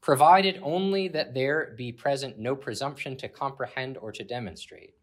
provided 0.00 0.60
only 0.62 1.08
that 1.08 1.34
there 1.34 1.74
be 1.76 1.90
present 1.90 2.38
no 2.38 2.54
presumption 2.54 3.16
to 3.16 3.28
comprehend 3.28 3.96
or 3.98 4.12
to 4.12 4.22
demonstrate. 4.22 4.94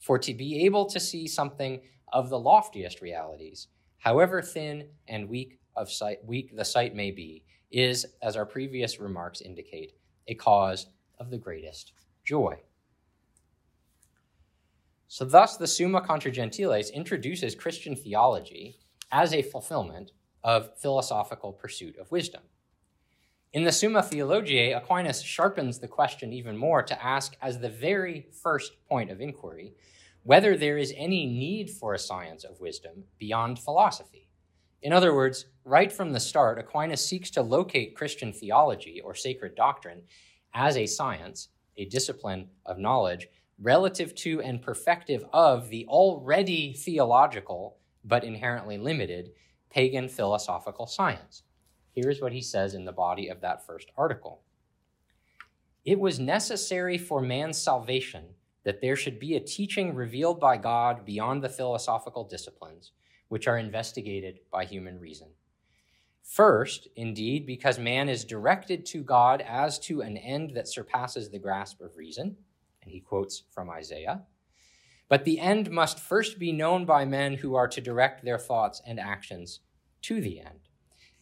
For 0.00 0.18
to 0.18 0.34
be 0.34 0.64
able 0.64 0.86
to 0.86 1.00
see 1.00 1.26
something 1.26 1.80
of 2.12 2.28
the 2.28 2.38
loftiest 2.38 3.00
realities, 3.00 3.68
however 3.98 4.42
thin 4.42 4.88
and 5.08 5.28
weak 5.28 5.60
of 5.76 5.90
sight, 5.90 6.18
weak 6.24 6.56
the 6.56 6.64
sight 6.64 6.94
may 6.94 7.10
be, 7.10 7.44
is, 7.70 8.04
as 8.22 8.36
our 8.36 8.46
previous 8.46 8.98
remarks 8.98 9.40
indicate, 9.40 9.92
a 10.28 10.34
cause 10.34 10.88
of 11.18 11.30
the 11.30 11.38
greatest 11.38 11.92
joy. 12.24 12.56
So, 15.08 15.24
thus, 15.24 15.56
the 15.56 15.66
Summa 15.66 16.00
Contra 16.00 16.30
Gentiles 16.30 16.90
introduces 16.90 17.54
Christian 17.54 17.96
theology 17.96 18.78
as 19.10 19.32
a 19.34 19.42
fulfillment 19.42 20.12
of 20.42 20.78
philosophical 20.78 21.52
pursuit 21.52 21.96
of 21.98 22.10
wisdom. 22.10 22.42
In 23.52 23.64
the 23.64 23.72
Summa 23.72 24.02
Theologiae, 24.02 24.72
Aquinas 24.72 25.22
sharpens 25.22 25.80
the 25.80 25.88
question 25.88 26.32
even 26.32 26.56
more 26.56 26.82
to 26.82 27.04
ask, 27.04 27.36
as 27.42 27.58
the 27.58 27.68
very 27.68 28.28
first 28.42 28.72
point 28.88 29.10
of 29.10 29.20
inquiry, 29.20 29.74
whether 30.22 30.56
there 30.56 30.78
is 30.78 30.94
any 30.96 31.26
need 31.26 31.70
for 31.70 31.94
a 31.94 31.98
science 31.98 32.44
of 32.44 32.60
wisdom 32.60 33.04
beyond 33.18 33.58
philosophy. 33.58 34.28
In 34.82 34.92
other 34.92 35.14
words, 35.14 35.46
right 35.64 35.92
from 35.92 36.12
the 36.12 36.20
start, 36.20 36.58
Aquinas 36.58 37.04
seeks 37.04 37.30
to 37.30 37.42
locate 37.42 37.96
Christian 37.96 38.32
theology 38.32 39.00
or 39.00 39.14
sacred 39.14 39.54
doctrine 39.54 40.02
as 40.54 40.76
a 40.76 40.86
science, 40.86 41.48
a 41.76 41.86
discipline 41.86 42.48
of 42.64 42.78
knowledge, 42.78 43.28
relative 43.60 44.14
to 44.14 44.40
and 44.40 44.62
perfective 44.62 45.28
of 45.32 45.68
the 45.68 45.86
already 45.86 46.72
theological, 46.72 47.76
but 48.04 48.24
inherently 48.24 48.78
limited, 48.78 49.32
pagan 49.70 50.08
philosophical 50.08 50.86
science. 50.86 51.42
Here's 51.92 52.20
what 52.20 52.32
he 52.32 52.42
says 52.42 52.74
in 52.74 52.84
the 52.84 52.92
body 52.92 53.28
of 53.28 53.40
that 53.40 53.66
first 53.66 53.90
article 53.96 54.42
It 55.84 55.98
was 55.98 56.18
necessary 56.20 56.98
for 56.98 57.20
man's 57.20 57.58
salvation 57.58 58.34
that 58.64 58.80
there 58.80 58.96
should 58.96 59.18
be 59.18 59.36
a 59.36 59.40
teaching 59.40 59.94
revealed 59.94 60.38
by 60.38 60.56
God 60.56 61.04
beyond 61.04 61.42
the 61.42 61.48
philosophical 61.48 62.24
disciplines, 62.24 62.92
which 63.28 63.48
are 63.48 63.56
investigated 63.56 64.40
by 64.52 64.64
human 64.64 65.00
reason. 65.00 65.28
First, 66.22 66.88
indeed, 66.94 67.46
because 67.46 67.78
man 67.78 68.08
is 68.08 68.24
directed 68.24 68.84
to 68.86 69.02
God 69.02 69.40
as 69.40 69.78
to 69.80 70.02
an 70.02 70.16
end 70.16 70.52
that 70.54 70.68
surpasses 70.68 71.30
the 71.30 71.38
grasp 71.38 71.80
of 71.80 71.96
reason, 71.96 72.36
and 72.82 72.92
he 72.92 73.00
quotes 73.00 73.44
from 73.50 73.70
Isaiah. 73.70 74.22
But 75.10 75.24
the 75.24 75.40
end 75.40 75.70
must 75.70 75.98
first 75.98 76.38
be 76.38 76.52
known 76.52 76.86
by 76.86 77.04
men 77.04 77.34
who 77.34 77.56
are 77.56 77.68
to 77.68 77.80
direct 77.80 78.24
their 78.24 78.38
thoughts 78.38 78.80
and 78.86 78.98
actions 78.98 79.60
to 80.02 80.20
the 80.20 80.40
end. 80.40 80.60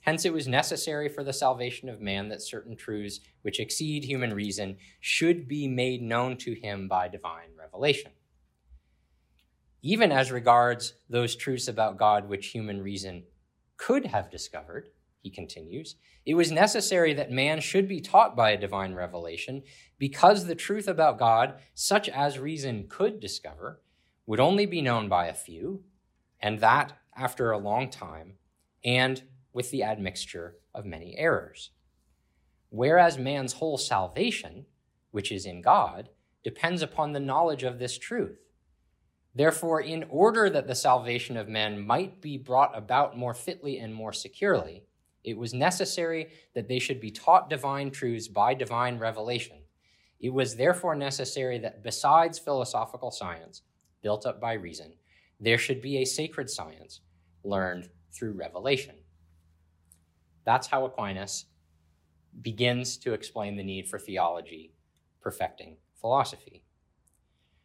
Hence, 0.00 0.24
it 0.24 0.32
was 0.32 0.46
necessary 0.46 1.08
for 1.08 1.24
the 1.24 1.32
salvation 1.32 1.88
of 1.88 2.00
man 2.00 2.28
that 2.28 2.42
certain 2.42 2.76
truths 2.76 3.18
which 3.42 3.58
exceed 3.58 4.04
human 4.04 4.32
reason 4.34 4.76
should 5.00 5.48
be 5.48 5.66
made 5.66 6.02
known 6.02 6.36
to 6.36 6.54
him 6.54 6.86
by 6.86 7.08
divine 7.08 7.50
revelation. 7.58 8.12
Even 9.82 10.12
as 10.12 10.30
regards 10.30 10.94
those 11.08 11.34
truths 11.34 11.66
about 11.66 11.98
God 11.98 12.28
which 12.28 12.48
human 12.48 12.82
reason 12.82 13.24
could 13.78 14.04
have 14.06 14.30
discovered, 14.30 14.90
he 15.22 15.30
continues, 15.30 15.96
it 16.26 16.34
was 16.34 16.52
necessary 16.52 17.14
that 17.14 17.30
man 17.30 17.60
should 17.60 17.88
be 17.88 18.00
taught 18.02 18.36
by 18.36 18.50
a 18.50 18.60
divine 18.60 18.94
revelation 18.94 19.62
because 19.98 20.46
the 20.46 20.54
truth 20.54 20.88
about 20.88 21.18
God, 21.18 21.54
such 21.74 22.08
as 22.08 22.38
reason 22.38 22.86
could 22.88 23.20
discover, 23.20 23.80
would 24.26 24.40
only 24.40 24.66
be 24.66 24.80
known 24.80 25.08
by 25.08 25.26
a 25.26 25.34
few, 25.34 25.84
and 26.40 26.60
that 26.60 26.92
after 27.16 27.50
a 27.50 27.58
long 27.58 27.90
time, 27.90 28.34
and 28.84 29.22
with 29.52 29.70
the 29.70 29.82
admixture 29.82 30.56
of 30.74 30.84
many 30.84 31.16
errors. 31.16 31.70
Whereas 32.70 33.18
man's 33.18 33.54
whole 33.54 33.78
salvation, 33.78 34.66
which 35.10 35.32
is 35.32 35.46
in 35.46 35.62
God, 35.62 36.10
depends 36.44 36.82
upon 36.82 37.12
the 37.12 37.20
knowledge 37.20 37.64
of 37.64 37.78
this 37.78 37.98
truth. 37.98 38.38
Therefore, 39.34 39.80
in 39.80 40.04
order 40.08 40.50
that 40.50 40.66
the 40.66 40.74
salvation 40.74 41.36
of 41.36 41.48
men 41.48 41.84
might 41.84 42.20
be 42.20 42.36
brought 42.36 42.76
about 42.76 43.16
more 43.16 43.34
fitly 43.34 43.78
and 43.78 43.94
more 43.94 44.12
securely, 44.12 44.84
it 45.24 45.36
was 45.36 45.52
necessary 45.52 46.28
that 46.54 46.68
they 46.68 46.78
should 46.78 47.00
be 47.00 47.10
taught 47.10 47.50
divine 47.50 47.90
truths 47.90 48.28
by 48.28 48.54
divine 48.54 48.98
revelation. 48.98 49.57
It 50.20 50.32
was 50.32 50.56
therefore 50.56 50.94
necessary 50.94 51.58
that 51.60 51.82
besides 51.82 52.38
philosophical 52.38 53.10
science, 53.10 53.62
built 54.02 54.26
up 54.26 54.40
by 54.40 54.54
reason, 54.54 54.94
there 55.40 55.58
should 55.58 55.80
be 55.80 55.98
a 55.98 56.04
sacred 56.04 56.50
science 56.50 57.00
learned 57.44 57.90
through 58.12 58.32
revelation. 58.32 58.96
That's 60.44 60.68
how 60.68 60.84
Aquinas 60.84 61.46
begins 62.40 62.96
to 62.98 63.12
explain 63.12 63.56
the 63.56 63.62
need 63.62 63.88
for 63.88 63.98
theology 63.98 64.72
perfecting 65.20 65.76
philosophy. 66.00 66.64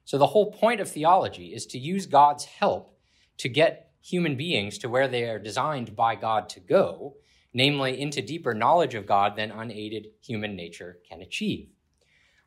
So, 0.06 0.18
the 0.18 0.28
whole 0.28 0.52
point 0.52 0.82
of 0.82 0.90
theology 0.90 1.54
is 1.54 1.66
to 1.68 1.80
use 1.80 2.06
God's 2.06 2.46
help 2.46 2.98
to 3.38 3.48
get 3.48 3.92
human 4.02 4.36
beings 4.36 4.78
to 4.80 4.90
where 4.90 5.08
they 5.08 5.24
are 5.24 5.40
designed 5.40 5.96
by 5.96 6.16
God 6.16 6.50
to 6.50 6.60
go, 6.60 7.16
namely 7.54 8.00
into 8.00 8.22
deeper 8.22 8.54
knowledge 8.54 8.96
of 8.96 9.06
God 9.06 9.36
than 9.36 9.52
unaided 9.52 10.08
human 10.22 10.56
nature 10.56 11.00
can 11.10 11.22
achieve. 11.22 11.70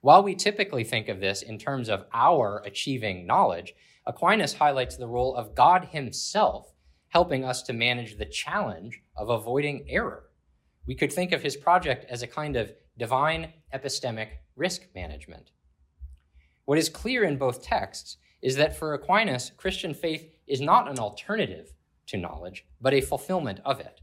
While 0.00 0.22
we 0.22 0.34
typically 0.34 0.84
think 0.84 1.08
of 1.08 1.20
this 1.20 1.42
in 1.42 1.58
terms 1.58 1.88
of 1.88 2.06
our 2.12 2.62
achieving 2.64 3.26
knowledge, 3.26 3.74
Aquinas 4.06 4.54
highlights 4.54 4.96
the 4.96 5.08
role 5.08 5.34
of 5.34 5.54
God 5.54 5.88
Himself 5.92 6.72
helping 7.08 7.44
us 7.44 7.62
to 7.62 7.72
manage 7.72 8.18
the 8.18 8.26
challenge 8.26 9.00
of 9.16 9.30
avoiding 9.30 9.86
error. 9.88 10.24
We 10.86 10.94
could 10.94 11.12
think 11.12 11.32
of 11.32 11.42
his 11.42 11.56
project 11.56 12.04
as 12.10 12.22
a 12.22 12.26
kind 12.26 12.56
of 12.56 12.72
divine 12.98 13.52
epistemic 13.74 14.28
risk 14.54 14.82
management. 14.94 15.50
What 16.64 16.78
is 16.78 16.88
clear 16.88 17.24
in 17.24 17.38
both 17.38 17.62
texts 17.62 18.18
is 18.42 18.56
that 18.56 18.76
for 18.76 18.94
Aquinas, 18.94 19.52
Christian 19.56 19.94
faith 19.94 20.28
is 20.46 20.60
not 20.60 20.90
an 20.90 20.98
alternative 20.98 21.72
to 22.08 22.16
knowledge, 22.16 22.66
but 22.80 22.94
a 22.94 23.00
fulfillment 23.00 23.60
of 23.64 23.80
it. 23.80 24.00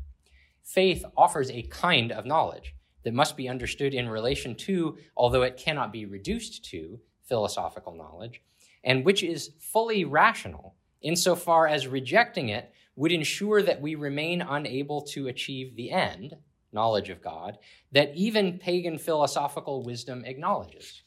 Faith 0.63 1.05
offers 1.15 1.51
a 1.51 1.63
kind 1.63 2.11
of 2.11 2.25
knowledge 2.25 2.73
that 3.03 3.13
must 3.13 3.37
be 3.37 3.49
understood 3.49 3.93
in 3.93 4.09
relation 4.09 4.55
to, 4.55 4.97
although 5.15 5.43
it 5.43 5.57
cannot 5.57 5.91
be 5.91 6.05
reduced 6.05 6.65
to, 6.65 6.99
philosophical 7.23 7.95
knowledge, 7.95 8.41
and 8.83 9.05
which 9.05 9.23
is 9.23 9.51
fully 9.59 10.05
rational 10.05 10.75
insofar 11.01 11.67
as 11.67 11.87
rejecting 11.87 12.49
it 12.49 12.71
would 12.95 13.11
ensure 13.11 13.61
that 13.61 13.81
we 13.81 13.95
remain 13.95 14.41
unable 14.41 15.01
to 15.01 15.27
achieve 15.27 15.75
the 15.75 15.91
end, 15.91 16.35
knowledge 16.71 17.09
of 17.09 17.21
God, 17.21 17.57
that 17.91 18.15
even 18.15 18.57
pagan 18.57 18.97
philosophical 18.97 19.83
wisdom 19.83 20.23
acknowledges. 20.25 21.03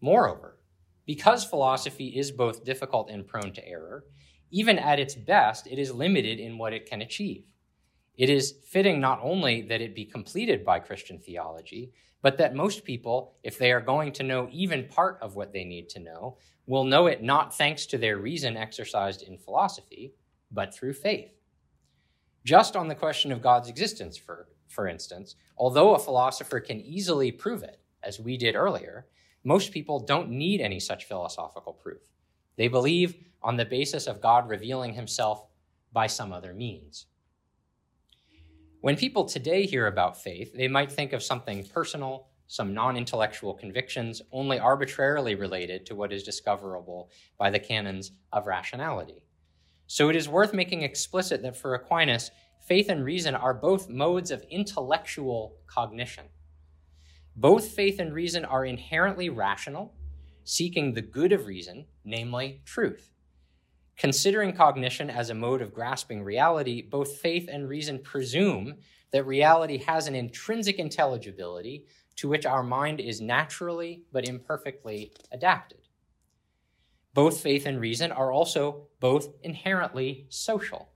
Moreover, 0.00 0.58
because 1.06 1.44
philosophy 1.44 2.08
is 2.08 2.30
both 2.30 2.64
difficult 2.64 3.10
and 3.10 3.26
prone 3.26 3.52
to 3.52 3.66
error, 3.66 4.04
even 4.50 4.78
at 4.78 4.98
its 4.98 5.14
best, 5.14 5.66
it 5.66 5.78
is 5.78 5.92
limited 5.92 6.38
in 6.38 6.58
what 6.58 6.72
it 6.72 6.86
can 6.86 7.02
achieve. 7.02 7.44
It 8.16 8.28
is 8.28 8.54
fitting 8.66 9.00
not 9.00 9.20
only 9.22 9.62
that 9.62 9.80
it 9.80 9.94
be 9.94 10.04
completed 10.04 10.64
by 10.64 10.78
Christian 10.78 11.18
theology, 11.18 11.92
but 12.22 12.36
that 12.38 12.54
most 12.54 12.84
people, 12.84 13.36
if 13.42 13.58
they 13.58 13.72
are 13.72 13.80
going 13.80 14.12
to 14.12 14.22
know 14.22 14.48
even 14.52 14.86
part 14.86 15.18
of 15.22 15.36
what 15.36 15.52
they 15.52 15.64
need 15.64 15.88
to 15.90 16.00
know, 16.00 16.36
will 16.66 16.84
know 16.84 17.06
it 17.06 17.22
not 17.22 17.56
thanks 17.56 17.86
to 17.86 17.98
their 17.98 18.18
reason 18.18 18.56
exercised 18.56 19.22
in 19.22 19.38
philosophy, 19.38 20.12
but 20.50 20.74
through 20.74 20.92
faith. 20.92 21.32
Just 22.44 22.76
on 22.76 22.88
the 22.88 22.94
question 22.94 23.32
of 23.32 23.42
God's 23.42 23.68
existence, 23.68 24.16
for, 24.16 24.48
for 24.68 24.86
instance, 24.86 25.36
although 25.56 25.94
a 25.94 25.98
philosopher 25.98 26.60
can 26.60 26.80
easily 26.80 27.32
prove 27.32 27.62
it, 27.62 27.80
as 28.02 28.20
we 28.20 28.36
did 28.36 28.54
earlier, 28.54 29.06
most 29.44 29.72
people 29.72 29.98
don't 30.00 30.30
need 30.30 30.60
any 30.60 30.80
such 30.80 31.06
philosophical 31.06 31.72
proof. 31.72 32.02
They 32.56 32.68
believe 32.68 33.16
on 33.42 33.56
the 33.56 33.64
basis 33.64 34.06
of 34.06 34.20
God 34.20 34.48
revealing 34.48 34.94
himself 34.94 35.46
by 35.92 36.06
some 36.06 36.32
other 36.32 36.52
means. 36.52 37.06
When 38.82 38.96
people 38.96 39.26
today 39.26 39.66
hear 39.66 39.88
about 39.88 40.22
faith, 40.22 40.54
they 40.54 40.66
might 40.66 40.90
think 40.90 41.12
of 41.12 41.22
something 41.22 41.64
personal, 41.64 42.28
some 42.46 42.72
non 42.72 42.96
intellectual 42.96 43.52
convictions 43.52 44.22
only 44.32 44.58
arbitrarily 44.58 45.34
related 45.34 45.84
to 45.86 45.94
what 45.94 46.14
is 46.14 46.22
discoverable 46.22 47.10
by 47.36 47.50
the 47.50 47.58
canons 47.58 48.12
of 48.32 48.46
rationality. 48.46 49.22
So 49.86 50.08
it 50.08 50.16
is 50.16 50.30
worth 50.30 50.54
making 50.54 50.80
explicit 50.80 51.42
that 51.42 51.58
for 51.58 51.74
Aquinas, 51.74 52.30
faith 52.66 52.88
and 52.88 53.04
reason 53.04 53.34
are 53.34 53.52
both 53.52 53.90
modes 53.90 54.30
of 54.30 54.46
intellectual 54.48 55.56
cognition. 55.66 56.24
Both 57.36 57.72
faith 57.72 57.98
and 57.98 58.14
reason 58.14 58.46
are 58.46 58.64
inherently 58.64 59.28
rational, 59.28 59.92
seeking 60.44 60.94
the 60.94 61.02
good 61.02 61.32
of 61.32 61.44
reason, 61.44 61.84
namely 62.02 62.62
truth. 62.64 63.10
Considering 64.00 64.54
cognition 64.54 65.10
as 65.10 65.28
a 65.28 65.34
mode 65.34 65.60
of 65.60 65.74
grasping 65.74 66.24
reality, 66.24 66.80
both 66.80 67.18
faith 67.18 67.50
and 67.52 67.68
reason 67.68 67.98
presume 67.98 68.74
that 69.10 69.26
reality 69.26 69.76
has 69.76 70.06
an 70.06 70.14
intrinsic 70.14 70.78
intelligibility 70.78 71.84
to 72.16 72.26
which 72.26 72.46
our 72.46 72.62
mind 72.62 72.98
is 72.98 73.20
naturally 73.20 74.02
but 74.10 74.26
imperfectly 74.26 75.12
adapted. 75.32 75.80
Both 77.12 77.42
faith 77.42 77.66
and 77.66 77.78
reason 77.78 78.10
are 78.10 78.32
also 78.32 78.86
both 79.00 79.34
inherently 79.42 80.24
social. 80.30 80.88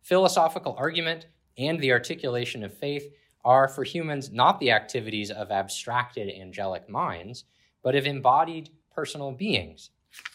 Philosophical 0.00 0.74
argument 0.78 1.26
and 1.58 1.78
the 1.78 1.92
articulation 1.92 2.64
of 2.64 2.72
faith 2.72 3.04
are 3.44 3.68
for 3.68 3.84
humans 3.84 4.32
not 4.32 4.58
the 4.60 4.70
activities 4.70 5.30
of 5.30 5.50
abstracted 5.50 6.30
angelic 6.30 6.88
minds, 6.88 7.44
but 7.82 7.94
of 7.94 8.06
embodied 8.06 8.70
personal 8.94 9.30
beings 9.30 9.90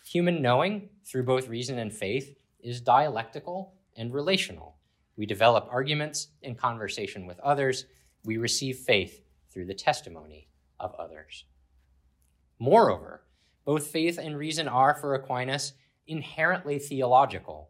Human 0.05 0.41
knowing, 0.41 0.89
through 1.05 1.23
both 1.23 1.47
reason 1.47 1.79
and 1.79 1.93
faith, 1.93 2.35
is 2.59 2.81
dialectical 2.81 3.73
and 3.95 4.13
relational. 4.13 4.77
We 5.17 5.25
develop 5.25 5.67
arguments 5.69 6.29
in 6.41 6.55
conversation 6.55 7.25
with 7.25 7.39
others. 7.39 7.85
We 8.23 8.37
receive 8.37 8.77
faith 8.77 9.21
through 9.49 9.65
the 9.65 9.73
testimony 9.73 10.49
of 10.79 10.93
others. 10.95 11.45
Moreover, 12.59 13.23
both 13.65 13.87
faith 13.87 14.17
and 14.17 14.37
reason 14.37 14.67
are, 14.67 14.93
for 14.93 15.15
Aquinas, 15.15 15.73
inherently 16.07 16.79
theological. 16.79 17.69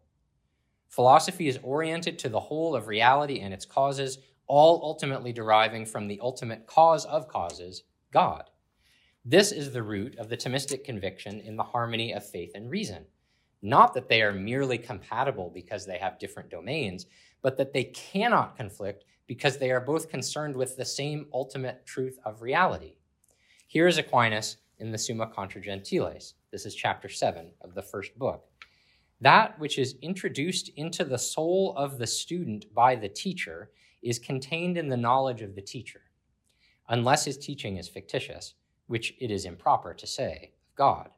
Philosophy 0.89 1.48
is 1.48 1.60
oriented 1.63 2.20
to 2.20 2.30
the 2.30 2.39
whole 2.39 2.76
of 2.76 2.88
reality 2.88 3.39
and 3.39 3.54
its 3.54 3.65
causes, 3.65 4.20
all 4.48 4.82
ultimately 4.84 5.34
deriving 5.34 5.86
from 5.86 6.08
the 6.08 6.20
ultimate 6.22 6.68
cause 6.68 7.06
of 7.06 7.28
causes, 7.28 7.84
God. 8.12 8.50
This 9.28 9.52
is 9.52 9.72
the 9.72 9.82
root 9.82 10.20
of 10.20 10.30
the 10.30 10.38
Thomistic 10.38 10.84
conviction 10.84 11.40
in 11.40 11.56
the 11.56 11.64
harmony 11.64 12.14
of 12.14 12.24
faith 12.24 12.52
and 12.54 12.70
reason. 12.70 13.06
Not 13.64 13.96
that 13.96 14.08
they 14.08 14.22
are 14.22 14.32
merely 14.32 14.78
compatible 14.78 15.50
because 15.52 15.84
they 15.84 15.98
have 15.98 16.20
different 16.20 16.52
domains, 16.52 17.08
but 17.42 17.58
that 17.58 17.74
they 17.74 17.86
cannot 17.86 18.56
conflict 18.56 19.04
because 19.26 19.58
they 19.58 19.72
are 19.72 19.82
both 19.82 20.10
concerned 20.10 20.56
with 20.56 20.78
the 20.78 20.86
same 20.86 21.26
ultimate 21.34 21.88
truth 21.88 22.20
of 22.24 22.44
reality. 22.44 22.98
Here 23.66 23.88
is 23.88 23.98
Aquinas 23.98 24.58
in 24.78 24.92
the 24.92 24.98
Summa 25.00 25.26
Contra 25.26 25.60
Gentiles. 25.60 26.36
This 26.52 26.68
is 26.68 26.76
chapter 26.76 27.10
7 27.10 27.52
of 27.62 27.74
the 27.74 27.82
first 27.82 28.16
book. 28.20 28.46
That 29.22 29.58
which 29.58 29.80
is 29.80 29.96
introduced 30.04 30.70
into 30.76 31.04
the 31.04 31.18
soul 31.18 31.74
of 31.76 31.98
the 31.98 32.06
student 32.06 32.72
by 32.76 32.96
the 32.96 33.10
teacher 33.10 33.72
is 34.04 34.20
contained 34.20 34.78
in 34.78 34.88
the 34.88 34.96
knowledge 34.96 35.42
of 35.42 35.56
the 35.56 35.64
teacher, 35.64 36.02
unless 36.90 37.26
his 37.26 37.40
teaching 37.40 37.78
is 37.78 37.90
fictitious 37.90 38.54
which 38.88 39.13
it 39.19 39.32
is 39.32 39.45
improper 39.45 39.93
to 39.93 40.08
say 40.08 40.52
of 40.69 40.76
God. 40.76 41.10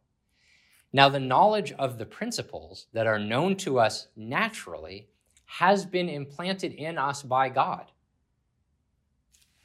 Now, 0.93 1.09
the 1.09 1.19
knowledge 1.19 1.73
of 1.73 1.97
the 1.97 2.05
principles 2.05 2.87
that 2.93 3.07
are 3.07 3.19
known 3.19 3.55
to 3.57 3.79
us 3.79 4.07
naturally 4.15 5.09
has 5.45 5.85
been 5.85 6.09
implanted 6.09 6.73
in 6.73 6.97
us 6.97 7.23
by 7.23 7.49
God. 7.49 7.91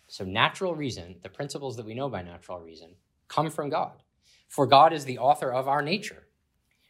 So, 0.09 0.25
natural 0.25 0.75
reason, 0.75 1.17
the 1.23 1.29
principles 1.29 1.77
that 1.77 1.87
we 1.87 1.95
know 1.95 2.09
by 2.09 2.23
natural 2.23 2.61
reason, 2.61 2.97
come 3.29 3.51
from 3.51 3.71
God. 3.71 4.03
For 4.49 4.67
God 4.67 4.93
is 4.93 5.05
the 5.05 5.19
author 5.19 5.53
of 5.53 5.69
our 5.69 5.81
nature. 5.81 6.27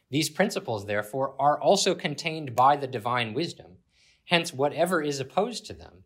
These 0.09 0.29
principles, 0.29 0.85
therefore, 0.85 1.33
are 1.39 1.59
also 1.59 1.95
contained 1.95 2.55
by 2.55 2.75
the 2.75 2.87
divine 2.87 3.33
wisdom. 3.33 3.77
Hence, 4.25 4.53
whatever 4.53 5.01
is 5.01 5.19
opposed 5.19 5.65
to 5.67 5.73
them 5.73 6.03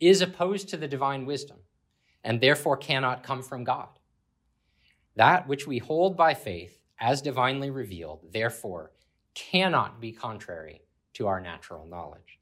is 0.00 0.20
opposed 0.20 0.68
to 0.68 0.76
the 0.76 0.86
divine 0.86 1.26
wisdom, 1.26 1.58
and 2.22 2.40
therefore 2.40 2.76
cannot 2.76 3.22
come 3.22 3.42
from 3.42 3.64
God. 3.64 3.97
That 5.18 5.48
which 5.48 5.66
we 5.66 5.78
hold 5.78 6.16
by 6.16 6.32
faith 6.34 6.78
as 7.00 7.20
divinely 7.20 7.70
revealed, 7.70 8.20
therefore, 8.32 8.92
cannot 9.34 10.00
be 10.00 10.12
contrary 10.12 10.82
to 11.14 11.26
our 11.26 11.40
natural 11.40 11.84
knowledge. 11.86 12.38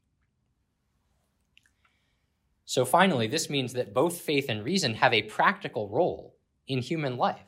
So, 2.65 2.85
finally, 2.85 3.25
this 3.25 3.49
means 3.49 3.73
that 3.73 3.95
both 3.95 4.21
faith 4.21 4.45
and 4.47 4.63
reason 4.63 4.93
have 4.93 5.11
a 5.11 5.23
practical 5.23 5.89
role 5.89 6.35
in 6.67 6.77
human 6.77 7.17
life. 7.17 7.47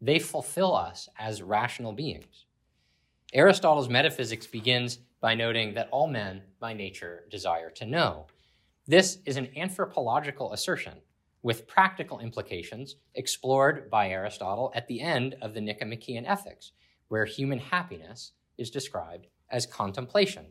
They 0.00 0.18
fulfill 0.18 0.74
us 0.74 1.10
as 1.18 1.42
rational 1.42 1.92
beings. 1.92 2.46
Aristotle's 3.34 3.90
metaphysics 3.90 4.46
begins 4.46 5.00
by 5.20 5.34
noting 5.34 5.74
that 5.74 5.90
all 5.90 6.06
men, 6.06 6.40
by 6.60 6.72
nature, 6.72 7.24
desire 7.30 7.68
to 7.72 7.84
know. 7.84 8.26
This 8.86 9.18
is 9.26 9.36
an 9.36 9.50
anthropological 9.54 10.54
assertion 10.54 10.94
with 11.46 11.68
practical 11.68 12.18
implications 12.18 12.96
explored 13.14 13.88
by 13.88 14.08
Aristotle 14.08 14.72
at 14.74 14.88
the 14.88 15.00
end 15.00 15.36
of 15.40 15.54
the 15.54 15.60
Nicomachean 15.60 16.26
Ethics, 16.26 16.72
where 17.06 17.24
human 17.24 17.60
happiness 17.60 18.32
is 18.58 18.68
described 18.68 19.28
as 19.48 19.64
contemplation. 19.64 20.46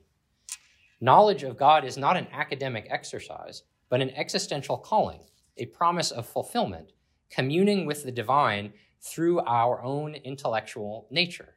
Knowledge 1.02 1.44
of 1.44 1.58
God 1.58 1.84
is 1.84 1.98
not 1.98 2.16
an 2.16 2.28
academic 2.32 2.88
exercise, 2.90 3.64
but 3.90 4.00
an 4.00 4.12
existential 4.12 4.78
calling, 4.78 5.20
a 5.58 5.66
promise 5.66 6.12
of 6.12 6.26
fulfillment, 6.26 6.94
communing 7.30 7.86
with 7.86 8.06
the 8.06 8.12
divine 8.14 8.72
through 9.02 9.42
our 9.42 9.84
own 9.84 10.16
intellectual 10.16 11.08
nature. 11.12 11.56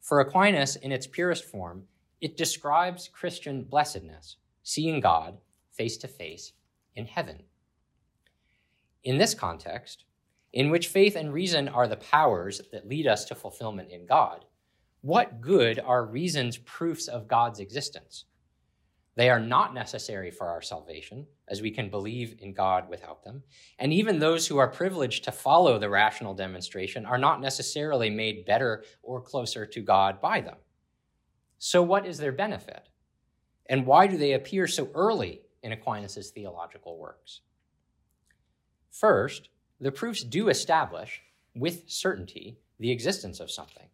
For 0.00 0.18
Aquinas, 0.18 0.74
in 0.74 0.90
its 0.90 1.06
purest 1.06 1.44
form, 1.44 1.84
it 2.20 2.36
describes 2.36 3.06
Christian 3.06 3.62
blessedness, 3.62 4.38
seeing 4.64 4.98
God 4.98 5.38
face 5.70 5.96
to 5.98 6.08
face 6.08 6.54
in 6.96 7.06
heaven. 7.06 7.44
In 9.02 9.18
this 9.18 9.34
context, 9.34 10.04
in 10.52 10.70
which 10.70 10.88
faith 10.88 11.16
and 11.16 11.32
reason 11.32 11.68
are 11.68 11.88
the 11.88 11.96
powers 11.96 12.60
that 12.72 12.88
lead 12.88 13.06
us 13.06 13.24
to 13.26 13.34
fulfillment 13.34 13.90
in 13.90 14.06
God, 14.06 14.44
what 15.00 15.40
good 15.40 15.78
are 15.78 16.04
reason's 16.04 16.58
proofs 16.58 17.08
of 17.08 17.28
God's 17.28 17.60
existence? 17.60 18.24
They 19.16 19.30
are 19.30 19.40
not 19.40 19.74
necessary 19.74 20.30
for 20.30 20.48
our 20.48 20.62
salvation, 20.62 21.26
as 21.48 21.62
we 21.62 21.70
can 21.70 21.90
believe 21.90 22.36
in 22.40 22.52
God 22.52 22.88
without 22.88 23.24
them. 23.24 23.42
And 23.78 23.92
even 23.92 24.18
those 24.18 24.46
who 24.46 24.58
are 24.58 24.68
privileged 24.68 25.24
to 25.24 25.32
follow 25.32 25.78
the 25.78 25.90
rational 25.90 26.34
demonstration 26.34 27.04
are 27.06 27.18
not 27.18 27.40
necessarily 27.40 28.08
made 28.08 28.46
better 28.46 28.84
or 29.02 29.20
closer 29.20 29.66
to 29.66 29.80
God 29.80 30.20
by 30.20 30.40
them. 30.40 30.56
So, 31.58 31.82
what 31.82 32.06
is 32.06 32.18
their 32.18 32.32
benefit? 32.32 32.88
And 33.66 33.86
why 33.86 34.06
do 34.06 34.16
they 34.16 34.32
appear 34.32 34.66
so 34.66 34.88
early 34.94 35.42
in 35.62 35.72
Aquinas' 35.72 36.30
theological 36.30 36.98
works? 36.98 37.40
First, 38.90 39.48
the 39.80 39.92
proofs 39.92 40.22
do 40.22 40.48
establish 40.48 41.22
with 41.54 41.88
certainty 41.88 42.58
the 42.78 42.90
existence 42.90 43.40
of 43.40 43.50
something. 43.50 43.86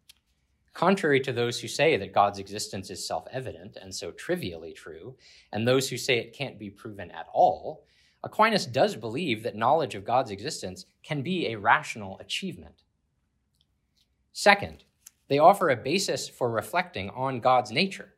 Contrary 0.73 1.21
to 1.21 1.33
those 1.33 1.59
who 1.61 1.69
say 1.69 1.97
that 1.97 2.13
God's 2.13 2.39
existence 2.39 2.91
is 2.91 3.07
self 3.07 3.27
evident 3.33 3.79
and 3.81 3.95
so 3.95 4.11
trivially 4.11 4.73
true, 4.73 5.17
and 5.53 5.67
those 5.67 5.89
who 5.89 5.97
say 5.97 6.19
it 6.19 6.37
can't 6.37 6.59
be 6.59 6.69
proven 6.69 7.11
at 7.11 7.27
all, 7.33 7.87
Aquinas 8.23 8.67
does 8.67 8.97
believe 8.97 9.43
that 9.43 9.57
knowledge 9.57 9.95
of 9.95 10.05
God's 10.05 10.31
existence 10.31 10.87
can 11.03 11.23
be 11.23 11.47
a 11.47 11.59
rational 11.59 12.19
achievement. 12.19 12.83
Second, 14.33 14.85
they 15.29 15.39
offer 15.39 15.71
a 15.71 15.77
basis 15.77 16.29
for 16.29 16.51
reflecting 16.51 17.09
on 17.11 17.41
God's 17.41 17.71
nature. 17.71 18.15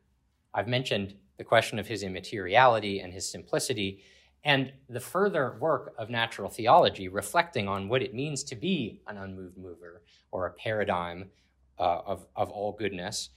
I've 0.53 0.67
mentioned 0.67 1.15
the 1.37 1.43
question 1.43 1.79
of 1.79 1.87
his 1.87 2.03
immateriality 2.03 2.99
and 2.99 3.13
his 3.13 3.29
simplicity, 3.31 4.03
and 4.43 4.71
the 4.87 4.99
further 4.99 5.57
work 5.59 5.93
of 5.97 6.09
natural 6.09 6.49
theology 6.49 7.07
reflecting 7.07 7.67
on 7.67 7.89
what 7.89 8.01
it 8.01 8.13
means 8.13 8.43
to 8.43 8.55
be 8.55 9.01
an 9.07 9.17
unmoved 9.17 9.57
mover 9.57 10.01
or 10.31 10.45
a 10.45 10.53
paradigm 10.53 11.29
uh, 11.77 12.01
of, 12.05 12.25
of 12.35 12.49
all 12.49 12.71
goodness 12.71 13.29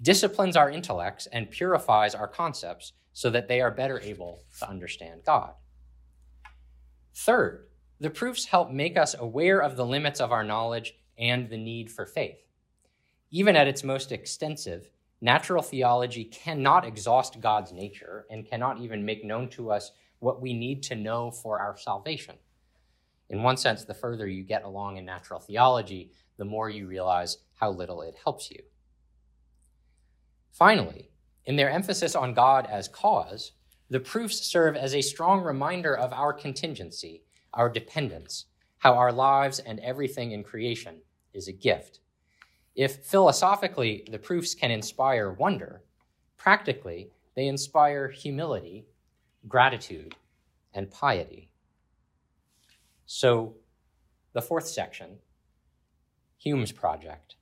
disciplines 0.00 0.56
our 0.56 0.70
intellects 0.70 1.26
and 1.32 1.50
purifies 1.50 2.14
our 2.14 2.28
concepts 2.28 2.92
so 3.12 3.30
that 3.30 3.48
they 3.48 3.60
are 3.60 3.70
better 3.70 4.00
able 4.00 4.44
to 4.60 4.68
understand 4.68 5.22
God. 5.24 5.52
Third, 7.14 7.66
the 7.98 8.10
proofs 8.10 8.44
help 8.44 8.70
make 8.70 8.96
us 8.96 9.16
aware 9.18 9.60
of 9.60 9.76
the 9.76 9.86
limits 9.86 10.20
of 10.20 10.30
our 10.30 10.44
knowledge 10.44 10.94
and 11.18 11.50
the 11.50 11.56
need 11.56 11.90
for 11.90 12.06
faith. 12.06 12.38
Even 13.30 13.56
at 13.56 13.66
its 13.66 13.82
most 13.82 14.12
extensive, 14.12 14.88
natural 15.20 15.62
theology 15.62 16.24
cannot 16.24 16.86
exhaust 16.86 17.40
God's 17.40 17.72
nature 17.72 18.24
and 18.30 18.46
cannot 18.48 18.80
even 18.80 19.04
make 19.04 19.24
known 19.24 19.48
to 19.50 19.72
us 19.72 19.90
what 20.20 20.40
we 20.40 20.52
need 20.52 20.82
to 20.84 20.94
know 20.94 21.30
for 21.30 21.60
our 21.60 21.76
salvation. 21.76 22.36
In 23.30 23.42
one 23.42 23.56
sense, 23.56 23.84
the 23.84 23.94
further 23.94 24.26
you 24.26 24.42
get 24.42 24.64
along 24.64 24.96
in 24.96 25.04
natural 25.04 25.40
theology, 25.40 26.12
the 26.38 26.44
more 26.44 26.70
you 26.70 26.86
realize 26.86 27.38
how 27.54 27.70
little 27.70 28.02
it 28.02 28.16
helps 28.22 28.50
you. 28.50 28.62
Finally, 30.50 31.10
in 31.44 31.56
their 31.56 31.70
emphasis 31.70 32.14
on 32.14 32.34
God 32.34 32.66
as 32.70 32.88
cause, 32.88 33.52
the 33.90 34.00
proofs 34.00 34.40
serve 34.40 34.76
as 34.76 34.94
a 34.94 35.00
strong 35.00 35.40
reminder 35.40 35.96
of 35.96 36.12
our 36.12 36.32
contingency, 36.32 37.22
our 37.54 37.70
dependence, 37.70 38.46
how 38.78 38.94
our 38.94 39.12
lives 39.12 39.58
and 39.60 39.80
everything 39.80 40.32
in 40.32 40.42
creation 40.42 40.96
is 41.32 41.48
a 41.48 41.52
gift. 41.52 42.00
If 42.74 43.04
philosophically 43.04 44.06
the 44.10 44.18
proofs 44.18 44.54
can 44.54 44.70
inspire 44.70 45.32
wonder, 45.32 45.82
practically 46.36 47.10
they 47.34 47.46
inspire 47.46 48.08
humility 48.08 48.86
gratitude, 49.48 50.14
and 50.74 50.90
piety. 50.90 51.50
So, 53.06 53.54
the 54.32 54.42
fourth 54.42 54.68
section 54.68 55.18
Hume's 56.36 56.70
Project. 56.70 57.36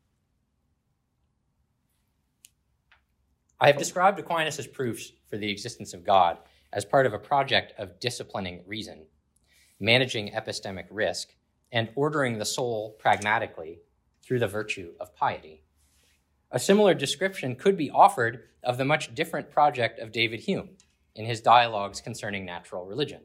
I 3.60 3.66
have 3.66 3.78
described 3.78 4.18
Aquinas' 4.18 4.66
proofs 4.66 5.12
for 5.28 5.36
the 5.36 5.50
existence 5.50 5.92
of 5.92 6.04
God 6.04 6.38
as 6.72 6.84
part 6.84 7.06
of 7.06 7.12
a 7.12 7.18
project 7.18 7.72
of 7.78 7.98
disciplining 8.00 8.62
reason, 8.66 9.06
managing 9.80 10.30
epistemic 10.30 10.86
risk, 10.90 11.34
and 11.72 11.88
ordering 11.94 12.38
the 12.38 12.44
soul 12.44 12.96
pragmatically 12.98 13.80
through 14.22 14.38
the 14.38 14.46
virtue 14.46 14.92
of 15.00 15.14
piety. 15.16 15.62
A 16.50 16.58
similar 16.58 16.94
description 16.94 17.56
could 17.56 17.76
be 17.76 17.90
offered 17.90 18.44
of 18.62 18.78
the 18.78 18.84
much 18.84 19.14
different 19.14 19.50
project 19.50 19.98
of 19.98 20.12
David 20.12 20.40
Hume 20.40 20.70
in 21.16 21.26
his 21.26 21.40
dialogues 21.40 22.00
concerning 22.00 22.44
natural 22.44 22.84
religion, 22.84 23.22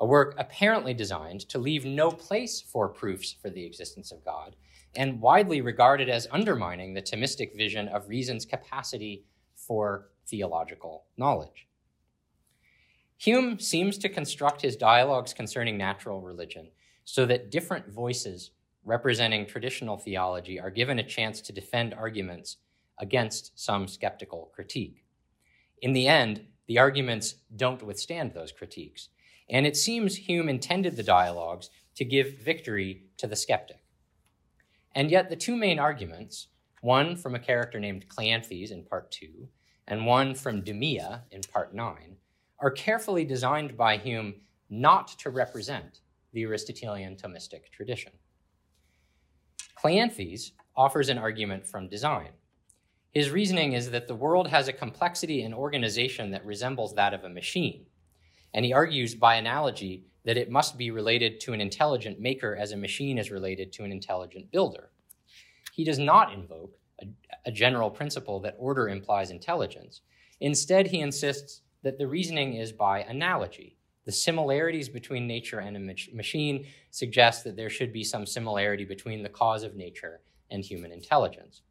a 0.00 0.06
work 0.06 0.34
apparently 0.38 0.94
designed 0.94 1.40
to 1.48 1.58
leave 1.58 1.84
no 1.84 2.10
place 2.10 2.60
for 2.60 2.88
proofs 2.88 3.34
for 3.40 3.50
the 3.50 3.64
existence 3.64 4.10
of 4.10 4.24
God, 4.24 4.56
and 4.96 5.20
widely 5.20 5.60
regarded 5.60 6.08
as 6.08 6.26
undermining 6.32 6.94
the 6.94 7.02
Thomistic 7.02 7.56
vision 7.56 7.88
of 7.88 8.08
reason's 8.08 8.44
capacity 8.44 9.24
for 9.54 10.08
theological 10.26 11.04
knowledge. 11.16 11.68
Hume 13.18 13.58
seems 13.58 13.98
to 13.98 14.08
construct 14.08 14.62
his 14.62 14.76
dialogues 14.76 15.34
concerning 15.34 15.76
natural 15.76 16.20
religion 16.20 16.68
so 17.04 17.26
that 17.26 17.50
different 17.50 17.88
voices 17.88 18.52
representing 18.84 19.44
traditional 19.44 19.98
theology 19.98 20.60
are 20.60 20.70
given 20.70 20.98
a 20.98 21.06
chance 21.06 21.40
to 21.40 21.52
defend 21.52 21.92
arguments 21.94 22.58
against 22.98 23.58
some 23.58 23.88
skeptical 23.88 24.50
critique. 24.54 25.04
In 25.82 25.92
the 25.92 26.06
end, 26.06 26.46
the 26.68 26.78
arguments 26.78 27.34
don't 27.56 27.82
withstand 27.82 28.32
those 28.32 28.52
critiques. 28.52 29.08
And 29.50 29.66
it 29.66 29.76
seems 29.76 30.14
Hume 30.14 30.48
intended 30.48 30.96
the 30.96 31.02
dialogues 31.02 31.70
to 31.96 32.04
give 32.04 32.38
victory 32.38 33.06
to 33.16 33.26
the 33.26 33.34
skeptic. 33.34 33.82
And 34.94 35.10
yet, 35.10 35.30
the 35.30 35.36
two 35.36 35.56
main 35.56 35.78
arguments, 35.78 36.48
one 36.82 37.16
from 37.16 37.34
a 37.34 37.40
character 37.40 37.80
named 37.80 38.08
Cleanthes 38.08 38.70
in 38.70 38.84
part 38.84 39.10
two, 39.10 39.48
and 39.86 40.06
one 40.06 40.34
from 40.34 40.62
Demea 40.62 41.22
in 41.30 41.40
part 41.52 41.74
nine, 41.74 42.16
are 42.60 42.70
carefully 42.70 43.24
designed 43.24 43.76
by 43.76 43.96
Hume 43.96 44.34
not 44.68 45.08
to 45.18 45.30
represent 45.30 46.00
the 46.32 46.44
Aristotelian 46.44 47.16
Thomistic 47.16 47.70
tradition. 47.72 48.12
Cleanthes 49.82 50.52
offers 50.76 51.08
an 51.08 51.18
argument 51.18 51.66
from 51.66 51.88
design, 51.88 52.30
his 53.12 53.30
reasoning 53.30 53.72
is 53.72 53.90
that 53.90 54.06
the 54.06 54.14
world 54.14 54.48
has 54.48 54.68
a 54.68 54.72
complexity 54.72 55.42
and 55.42 55.54
organization 55.54 56.30
that 56.30 56.44
resembles 56.44 56.94
that 56.94 57.14
of 57.14 57.24
a 57.24 57.28
machine. 57.28 57.86
And 58.52 58.64
he 58.64 58.72
argues 58.72 59.14
by 59.14 59.36
analogy 59.36 60.04
that 60.24 60.36
it 60.36 60.50
must 60.50 60.76
be 60.76 60.90
related 60.90 61.40
to 61.40 61.52
an 61.52 61.60
intelligent 61.60 62.20
maker 62.20 62.54
as 62.56 62.72
a 62.72 62.76
machine 62.76 63.18
is 63.18 63.30
related 63.30 63.72
to 63.72 63.84
an 63.84 63.92
intelligent 63.92 64.50
builder. 64.50 64.90
He 65.72 65.84
does 65.84 65.98
not 65.98 66.32
invoke 66.34 66.76
a, 67.00 67.06
a 67.46 67.50
general 67.50 67.90
principle 67.90 68.40
that 68.40 68.56
order 68.58 68.88
implies 68.88 69.30
intelligence. 69.30 70.02
Instead, 70.40 70.88
he 70.88 71.00
insists 71.00 71.62
that 71.82 71.98
the 71.98 72.06
reasoning 72.06 72.54
is 72.54 72.72
by 72.72 73.00
analogy. 73.00 73.76
The 74.04 74.12
similarities 74.12 74.88
between 74.88 75.26
nature 75.26 75.60
and 75.60 75.76
a 75.76 76.14
machine 76.14 76.66
suggest 76.90 77.44
that 77.44 77.56
there 77.56 77.70
should 77.70 77.92
be 77.92 78.04
some 78.04 78.26
similarity 78.26 78.84
between 78.84 79.22
the 79.22 79.28
cause 79.28 79.62
of 79.62 79.76
nature 79.76 80.20
and 80.50 80.64
human 80.64 80.92
intelligence. 80.92 81.62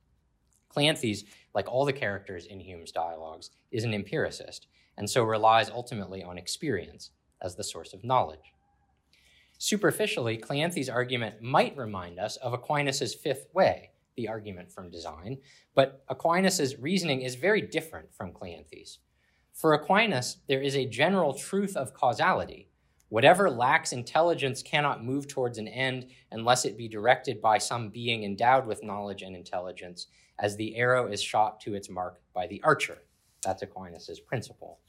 Cleanthes, 0.70 1.24
like 1.54 1.68
all 1.68 1.86
the 1.86 1.94
characters 1.94 2.46
in 2.46 2.60
Hume's 2.60 2.92
dialogues, 2.92 3.50
is 3.72 3.84
an 3.84 3.94
empiricist, 3.94 4.68
and 4.98 5.10
so 5.10 5.24
relies 5.24 5.70
ultimately 5.70 6.24
on 6.24 6.38
experience 6.38 7.12
as 7.42 7.56
the 7.56 7.64
source 7.64 7.94
of 7.94 8.04
knowledge. 8.04 8.54
Superficially, 9.58 10.38
Cleanthes' 10.38 10.90
argument 10.90 11.42
might 11.42 11.76
remind 11.76 12.20
us 12.20 12.38
of 12.38 12.54
Aquinas' 12.54 13.16
fifth 13.16 13.48
way, 13.54 13.92
the 14.16 14.28
argument 14.28 14.72
from 14.72 14.92
design, 14.92 15.38
but 15.74 16.04
Aquinas' 16.10 16.78
reasoning 16.80 17.22
is 17.22 17.36
very 17.36 17.62
different 17.62 18.14
from 18.14 18.34
Cleanthes. 18.34 19.00
For 19.54 19.74
Aquinas, 19.74 20.38
there 20.48 20.62
is 20.62 20.76
a 20.76 20.86
general 20.86 21.34
truth 21.34 21.76
of 21.76 21.94
causality. 21.94 22.70
Whatever 23.10 23.50
lacks 23.50 23.94
intelligence 23.94 24.62
cannot 24.62 25.04
move 25.04 25.28
towards 25.28 25.58
an 25.58 25.68
end 25.68 26.08
unless 26.32 26.66
it 26.66 26.78
be 26.78 26.88
directed 26.88 27.42
by 27.42 27.58
some 27.58 27.90
being 27.90 28.24
endowed 28.24 28.68
with 28.68 28.84
knowledge 28.84 29.24
and 29.24 29.36
intelligence, 29.36 30.08
as 30.40 30.56
the 30.56 30.76
arrow 30.76 31.08
is 31.08 31.22
shot 31.22 31.60
to 31.62 31.74
its 31.74 31.90
mark 31.90 32.22
by 32.34 32.48
the 32.48 32.62
archer. 32.64 33.00
That's 33.44 33.62
Aquinas' 33.62 34.20
principle. 34.20 34.80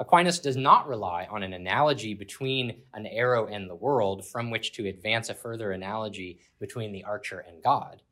Aquinas 0.00 0.38
does 0.38 0.56
not 0.56 0.88
rely 0.88 1.26
on 1.30 1.42
an 1.42 1.52
analogy 1.52 2.14
between 2.14 2.82
an 2.94 3.06
arrow 3.06 3.46
and 3.46 3.68
the 3.68 3.74
world 3.74 4.26
from 4.26 4.50
which 4.50 4.72
to 4.72 4.88
advance 4.88 5.28
a 5.28 5.34
further 5.34 5.72
analogy 5.72 6.40
between 6.58 6.90
the 6.90 7.04
archer 7.04 7.40
and 7.40 7.62
God. 7.62 8.02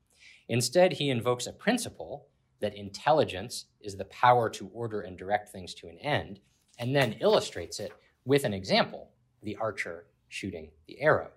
Instead, 0.51 0.93
he 0.93 1.09
invokes 1.09 1.47
a 1.47 1.53
principle 1.53 2.27
that 2.61 2.77
intelligence 2.77 3.67
is 3.81 3.97
the 3.97 4.05
power 4.07 4.51
to 4.51 4.69
order 4.75 5.01
and 5.03 5.17
direct 5.17 5.49
things 5.49 5.75
to 5.75 5.89
an 5.89 5.99
end, 5.99 6.41
and 6.79 6.95
then 6.95 7.17
illustrates 7.21 7.81
it 7.81 7.93
with 8.25 8.45
an 8.45 8.53
example 8.53 9.11
the 9.43 9.57
archer 9.57 10.07
shooting 10.29 10.71
the 10.87 11.01
arrow. 11.01 11.31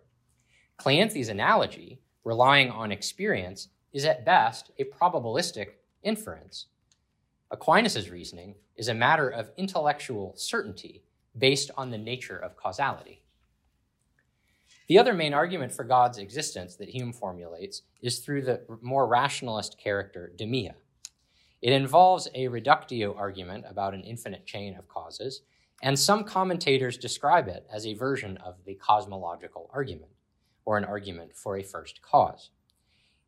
Cleanthes' 0.78 1.30
analogy, 1.30 2.02
relying 2.24 2.70
on 2.72 2.92
experience, 2.92 3.70
is 3.94 4.06
at 4.06 4.26
best 4.26 4.72
a 4.78 4.84
probabilistic 4.86 5.68
inference. 6.04 6.68
Aquinas' 7.52 8.10
reasoning 8.10 8.56
is 8.76 8.88
a 8.88 8.94
matter 8.94 9.30
of 9.30 9.52
intellectual 9.58 10.34
certainty 10.38 11.04
based 11.38 11.72
on 11.78 11.92
the 11.92 11.98
nature 11.98 12.38
of 12.38 12.56
causality. 12.56 13.24
The 14.88 15.00
other 15.00 15.14
main 15.14 15.34
argument 15.34 15.72
for 15.72 15.84
God's 15.84 16.18
existence 16.18 16.76
that 16.76 16.90
Hume 16.90 17.14
formulates 17.14 17.84
is 18.02 18.20
through 18.20 18.42
the 18.42 18.62
more 18.82 19.08
rationalist 19.08 19.78
character 19.78 20.34
Demea. 20.36 20.74
It 21.62 21.74
involves 21.74 22.28
a 22.34 22.48
reductio 22.48 23.14
argument 23.16 23.66
about 23.70 23.94
an 23.94 24.04
infinite 24.04 24.46
chain 24.46 24.76
of 24.76 24.88
causes, 24.88 25.44
and 25.82 25.98
some 25.98 26.24
commentators 26.24 26.98
describe 26.98 27.48
it 27.48 27.66
as 27.72 27.86
a 27.86 27.94
version 27.94 28.38
of 28.38 28.66
the 28.66 28.76
cosmological 28.76 29.70
argument, 29.74 30.12
or 30.66 30.78
an 30.78 30.86
argument 30.86 31.36
for 31.36 31.58
a 31.58 31.64
first 31.64 32.02
cause. 32.02 32.50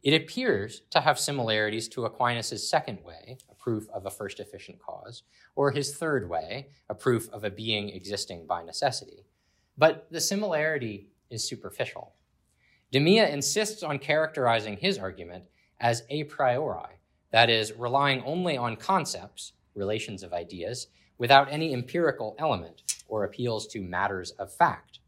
It 0.04 0.14
appears 0.14 0.82
to 0.90 1.00
have 1.00 1.18
similarities 1.18 1.88
to 1.90 2.04
Aquinas' 2.04 2.70
second 2.70 3.00
way, 3.06 3.38
a 3.50 3.56
proof 3.56 3.88
of 3.90 4.06
a 4.06 4.12
first 4.12 4.42
efficient 4.42 4.80
cause, 4.80 5.24
or 5.56 5.72
his 5.72 5.96
third 5.96 6.30
way, 6.30 6.68
a 6.90 6.96
proof 6.96 7.30
of 7.32 7.46
a 7.46 7.50
being 7.50 7.88
existing 7.88 8.46
by 8.46 8.64
necessity. 8.64 9.26
But 9.78 10.08
the 10.12 10.20
similarity 10.20 11.08
is 11.30 11.48
superficial. 11.48 12.16
Demea 12.92 13.30
insists 13.30 13.82
on 13.82 13.98
characterizing 13.98 14.76
his 14.76 14.98
argument 14.98 15.46
as 15.80 16.04
a 16.10 16.26
priori, 16.26 17.00
that 17.32 17.50
is, 17.50 17.72
relying 17.72 18.22
only 18.24 18.58
on 18.58 18.76
concepts, 18.76 19.54
relations 19.74 20.22
of 20.22 20.34
ideas, 20.34 20.88
without 21.18 21.50
any 21.50 21.74
empirical 21.74 22.36
element 22.38 22.84
or 23.08 23.24
appeals 23.24 23.68
to 23.68 23.82
matters 23.82 24.32
of 24.32 24.54
fact. 24.54 25.00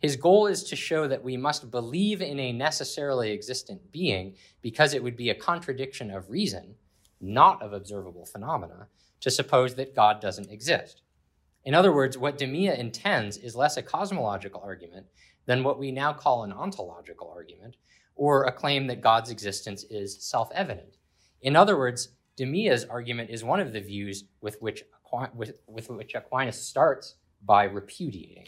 His 0.00 0.16
goal 0.16 0.46
is 0.46 0.64
to 0.64 0.76
show 0.76 1.06
that 1.08 1.22
we 1.22 1.36
must 1.36 1.70
believe 1.70 2.22
in 2.22 2.40
a 2.40 2.52
necessarily 2.52 3.32
existent 3.32 3.92
being 3.92 4.34
because 4.62 4.94
it 4.94 5.02
would 5.02 5.16
be 5.16 5.28
a 5.28 5.34
contradiction 5.34 6.10
of 6.10 6.30
reason, 6.30 6.74
not 7.20 7.60
of 7.62 7.74
observable 7.74 8.24
phenomena, 8.24 8.88
to 9.20 9.30
suppose 9.30 9.74
that 9.74 9.94
God 9.94 10.20
doesn't 10.20 10.50
exist. 10.50 11.02
In 11.64 11.74
other 11.74 11.92
words, 11.92 12.16
what 12.16 12.38
Demea 12.38 12.78
intends 12.78 13.36
is 13.36 13.54
less 13.54 13.76
a 13.76 13.82
cosmological 13.82 14.62
argument 14.64 15.06
than 15.44 15.62
what 15.62 15.78
we 15.78 15.92
now 15.92 16.12
call 16.14 16.44
an 16.44 16.52
ontological 16.52 17.30
argument, 17.34 17.76
or 18.14 18.44
a 18.44 18.52
claim 18.52 18.86
that 18.86 19.02
God's 19.02 19.30
existence 19.30 19.84
is 19.84 20.22
self 20.22 20.50
evident. 20.54 20.96
In 21.42 21.56
other 21.56 21.76
words, 21.76 22.08
Demea's 22.38 22.84
argument 22.84 23.28
is 23.28 23.44
one 23.44 23.60
of 23.60 23.72
the 23.72 23.80
views 23.80 24.24
with 24.40 24.56
which, 24.62 24.84
with, 25.34 25.52
with 25.66 25.90
which 25.90 26.14
Aquinas 26.14 26.60
starts 26.60 27.16
by 27.44 27.64
repudiating. 27.64 28.46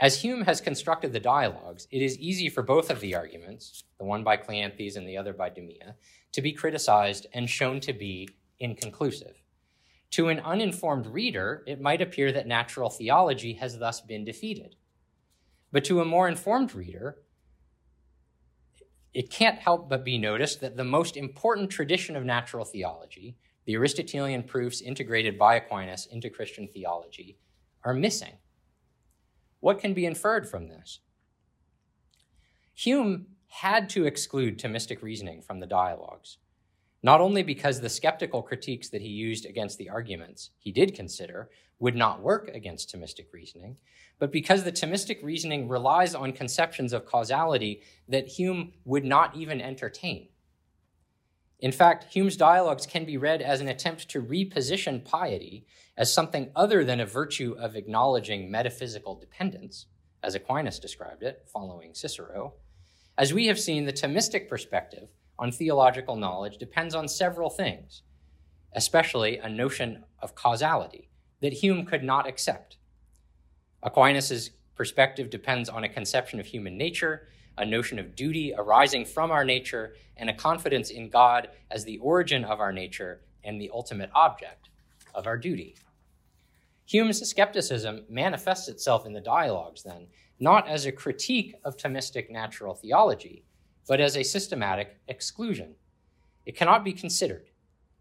As 0.00 0.22
Hume 0.22 0.42
has 0.42 0.60
constructed 0.60 1.12
the 1.12 1.18
dialogues, 1.18 1.88
it 1.90 2.02
is 2.02 2.18
easy 2.18 2.48
for 2.48 2.62
both 2.62 2.88
of 2.88 3.00
the 3.00 3.16
arguments, 3.16 3.82
the 3.98 4.04
one 4.04 4.22
by 4.22 4.36
Cleanthes 4.36 4.96
and 4.96 5.08
the 5.08 5.16
other 5.16 5.32
by 5.32 5.50
Demea, 5.50 5.94
to 6.32 6.40
be 6.40 6.52
criticized 6.52 7.26
and 7.32 7.50
shown 7.50 7.80
to 7.80 7.92
be 7.92 8.28
inconclusive. 8.60 9.42
To 10.12 10.28
an 10.28 10.38
uninformed 10.40 11.06
reader, 11.06 11.64
it 11.66 11.80
might 11.80 12.00
appear 12.00 12.30
that 12.30 12.46
natural 12.46 12.90
theology 12.90 13.54
has 13.54 13.78
thus 13.78 14.00
been 14.00 14.24
defeated. 14.24 14.76
But 15.72 15.84
to 15.86 16.00
a 16.00 16.04
more 16.04 16.28
informed 16.28 16.74
reader, 16.74 17.18
it 19.12 19.30
can't 19.30 19.58
help 19.58 19.88
but 19.88 20.04
be 20.04 20.16
noticed 20.16 20.60
that 20.60 20.76
the 20.76 20.84
most 20.84 21.16
important 21.16 21.70
tradition 21.70 22.14
of 22.14 22.24
natural 22.24 22.64
theology, 22.64 23.36
the 23.64 23.74
Aristotelian 23.74 24.44
proofs 24.44 24.80
integrated 24.80 25.36
by 25.36 25.56
Aquinas 25.56 26.06
into 26.06 26.30
Christian 26.30 26.68
theology, 26.68 27.36
are 27.84 27.94
missing. 27.94 28.34
What 29.60 29.80
can 29.80 29.94
be 29.94 30.06
inferred 30.06 30.48
from 30.48 30.68
this? 30.68 31.00
Hume 32.74 33.26
had 33.48 33.88
to 33.90 34.04
exclude 34.04 34.58
Thomistic 34.58 35.02
reasoning 35.02 35.42
from 35.42 35.58
the 35.58 35.66
dialogues, 35.66 36.38
not 37.02 37.20
only 37.20 37.42
because 37.42 37.80
the 37.80 37.88
skeptical 37.88 38.42
critiques 38.42 38.88
that 38.90 39.02
he 39.02 39.08
used 39.08 39.46
against 39.46 39.78
the 39.78 39.88
arguments 39.88 40.50
he 40.58 40.70
did 40.70 40.94
consider 40.94 41.50
would 41.80 41.96
not 41.96 42.22
work 42.22 42.48
against 42.54 42.94
Thomistic 42.94 43.26
reasoning, 43.32 43.76
but 44.18 44.32
because 44.32 44.64
the 44.64 44.72
Thomistic 44.72 45.22
reasoning 45.22 45.68
relies 45.68 46.14
on 46.14 46.32
conceptions 46.32 46.92
of 46.92 47.06
causality 47.06 47.82
that 48.08 48.28
Hume 48.28 48.72
would 48.84 49.04
not 49.04 49.36
even 49.36 49.60
entertain. 49.60 50.28
In 51.60 51.72
fact, 51.72 52.12
Hume's 52.14 52.36
dialogues 52.36 52.86
can 52.86 53.04
be 53.04 53.16
read 53.16 53.42
as 53.42 53.60
an 53.60 53.68
attempt 53.68 54.08
to 54.10 54.22
reposition 54.22 55.04
piety 55.04 55.66
as 55.96 56.12
something 56.12 56.50
other 56.54 56.84
than 56.84 57.00
a 57.00 57.06
virtue 57.06 57.56
of 57.58 57.74
acknowledging 57.74 58.50
metaphysical 58.50 59.16
dependence, 59.16 59.86
as 60.22 60.36
Aquinas 60.36 60.78
described 60.78 61.24
it, 61.24 61.48
following 61.52 61.94
Cicero. 61.94 62.54
As 63.16 63.34
we 63.34 63.46
have 63.46 63.58
seen, 63.58 63.86
the 63.86 63.92
Thomistic 63.92 64.48
perspective 64.48 65.08
on 65.36 65.50
theological 65.50 66.14
knowledge 66.14 66.58
depends 66.58 66.94
on 66.94 67.08
several 67.08 67.50
things, 67.50 68.02
especially 68.72 69.38
a 69.38 69.48
notion 69.48 70.04
of 70.22 70.36
causality 70.36 71.10
that 71.40 71.54
Hume 71.54 71.84
could 71.84 72.04
not 72.04 72.28
accept. 72.28 72.76
Aquinas' 73.82 74.50
perspective 74.76 75.30
depends 75.30 75.68
on 75.68 75.82
a 75.82 75.88
conception 75.88 76.38
of 76.38 76.46
human 76.46 76.76
nature 76.76 77.28
a 77.58 77.66
notion 77.66 77.98
of 77.98 78.16
duty 78.16 78.54
arising 78.56 79.04
from 79.04 79.30
our 79.30 79.44
nature, 79.44 79.94
and 80.16 80.28
a 80.28 80.34
confidence 80.34 80.90
in 80.90 81.08
God 81.08 81.48
as 81.70 81.84
the 81.84 81.98
origin 81.98 82.44
of 82.44 82.60
our 82.60 82.72
nature 82.72 83.20
and 83.44 83.60
the 83.60 83.70
ultimate 83.72 84.10
object 84.14 84.68
of 85.14 85.26
our 85.26 85.36
duty. 85.36 85.76
Hume's 86.86 87.20
skepticism 87.20 88.04
manifests 88.08 88.68
itself 88.68 89.06
in 89.06 89.12
the 89.12 89.20
dialogues, 89.20 89.82
then, 89.82 90.06
not 90.40 90.68
as 90.68 90.86
a 90.86 90.92
critique 90.92 91.54
of 91.64 91.76
Thomistic 91.76 92.30
natural 92.30 92.74
theology, 92.74 93.44
but 93.86 94.00
as 94.00 94.16
a 94.16 94.22
systematic 94.22 94.96
exclusion. 95.08 95.74
It 96.46 96.56
cannot 96.56 96.84
be 96.84 96.92
considered, 96.92 97.50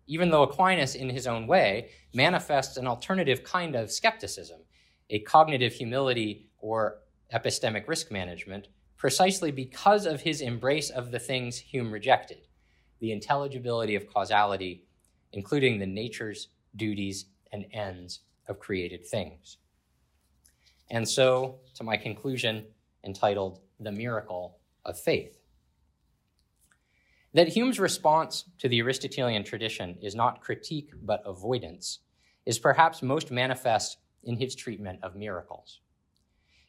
even 0.07 0.29
though 0.29 0.43
Aquinas, 0.43 0.95
in 0.95 1.09
his 1.09 1.27
own 1.27 1.47
way, 1.47 1.89
manifests 2.13 2.77
an 2.77 2.87
alternative 2.87 3.43
kind 3.43 3.75
of 3.75 3.91
skepticism, 3.91 4.61
a 5.09 5.19
cognitive 5.19 5.73
humility 5.73 6.47
or 6.59 6.99
epistemic 7.33 7.87
risk 7.87 8.11
management 8.11 8.67
precisely 8.97 9.51
because 9.51 10.05
of 10.05 10.21
his 10.21 10.41
embrace 10.41 10.89
of 10.89 11.11
the 11.11 11.19
things 11.19 11.57
Hume 11.57 11.91
rejected 11.91 12.39
the 12.99 13.11
intelligibility 13.11 13.95
of 13.95 14.11
causality, 14.11 14.83
including 15.33 15.77
the 15.77 15.85
natures, 15.85 16.47
duties, 16.75 17.25
and 17.51 17.65
ends 17.71 18.21
of 18.47 18.59
created 18.59 19.05
things. 19.05 19.57
And 20.89 21.07
so, 21.07 21.59
to 21.75 21.83
my 21.83 21.97
conclusion, 21.97 22.65
entitled 23.03 23.59
The 23.79 23.91
Miracle 23.91 24.57
of 24.83 24.99
Faith. 24.99 25.37
That 27.33 27.49
Hume's 27.49 27.79
response 27.79 28.45
to 28.57 28.67
the 28.67 28.81
Aristotelian 28.81 29.43
tradition 29.43 29.97
is 30.01 30.15
not 30.15 30.41
critique 30.41 30.91
but 31.03 31.21
avoidance 31.25 31.99
is 32.45 32.57
perhaps 32.57 33.03
most 33.03 33.29
manifest 33.29 33.97
in 34.23 34.37
his 34.37 34.55
treatment 34.55 34.99
of 35.03 35.15
miracles. 35.15 35.81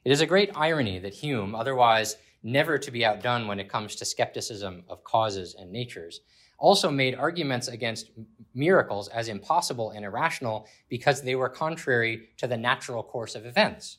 It 0.04 0.12
is 0.12 0.20
a 0.20 0.26
great 0.26 0.50
irony 0.54 0.98
that 1.00 1.14
Hume, 1.14 1.54
otherwise 1.54 2.16
never 2.42 2.78
to 2.78 2.90
be 2.90 3.04
outdone 3.04 3.46
when 3.48 3.58
it 3.58 3.68
comes 3.68 3.96
to 3.96 4.04
skepticism 4.04 4.84
of 4.88 5.02
causes 5.04 5.56
and 5.58 5.72
natures, 5.72 6.20
also 6.58 6.90
made 6.90 7.14
arguments 7.14 7.68
against 7.68 8.10
miracles 8.54 9.08
as 9.08 9.28
impossible 9.28 9.90
and 9.90 10.04
irrational 10.04 10.66
because 10.88 11.22
they 11.22 11.34
were 11.34 11.48
contrary 11.48 12.28
to 12.36 12.46
the 12.46 12.56
natural 12.56 13.02
course 13.02 13.34
of 13.34 13.46
events. 13.46 13.98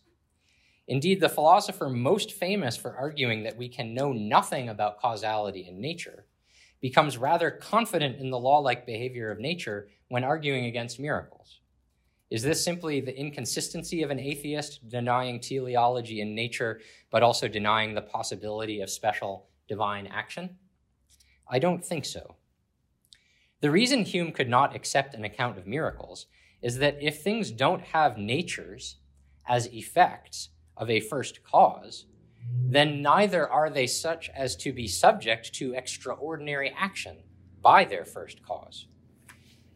Indeed, 0.88 1.20
the 1.20 1.30
philosopher 1.30 1.90
most 1.90 2.32
famous 2.32 2.76
for 2.76 2.96
arguing 2.96 3.44
that 3.44 3.58
we 3.58 3.70
can 3.70 3.94
know 3.94 4.12
nothing 4.12 4.70
about 4.70 5.00
causality 5.00 5.68
in 5.68 5.80
nature 5.80 6.26
becomes 6.82 7.18
rather 7.18 7.52
confident 7.52 8.18
in 8.18 8.30
the 8.30 8.40
law 8.40 8.60
like 8.60 8.86
behavior 8.86 9.32
of 9.32 9.40
nature 9.40 9.90
when 10.08 10.24
arguing 10.24 10.66
against 10.66 11.00
miracles. 11.00 11.60
Is 12.30 12.44
this 12.44 12.64
simply 12.64 13.02
the 13.02 13.18
inconsistency 13.18 14.04
of 14.04 14.12
an 14.12 14.20
atheist 14.20 14.88
denying 14.88 15.40
teleology 15.40 16.22
in 16.22 16.36
nature, 16.36 16.80
but 17.10 17.24
also 17.24 17.48
denying 17.48 17.96
the 17.96 18.02
possibility 18.02 18.82
of 18.82 18.90
special 18.90 19.48
divine 19.68 20.06
action? 20.06 20.58
I 21.48 21.58
don't 21.58 21.84
think 21.84 22.06
so. 22.06 22.36
The 23.62 23.72
reason 23.72 24.06
Hume 24.06 24.32
could 24.32 24.48
not 24.48 24.76
accept 24.76 25.16
an 25.16 25.26
account 25.26 25.58
of 25.58 25.66
miracles 25.66 26.28
is 26.62 26.78
that 26.78 27.02
if 27.02 27.22
things 27.22 27.52
don't 27.52 27.82
have 27.82 28.18
natures 28.18 28.98
as 29.48 29.66
effects 29.68 30.50
of 30.78 30.90
a 30.90 31.00
first 31.00 31.44
cause, 31.44 32.06
then 32.64 33.02
neither 33.02 33.50
are 33.50 33.70
they 33.70 33.88
such 33.88 34.30
as 34.36 34.56
to 34.58 34.72
be 34.72 34.88
subject 34.88 35.54
to 35.56 35.74
extraordinary 35.74 36.74
action 36.78 37.18
by 37.62 37.84
their 37.84 38.06
first 38.06 38.44
cause. 38.44 38.88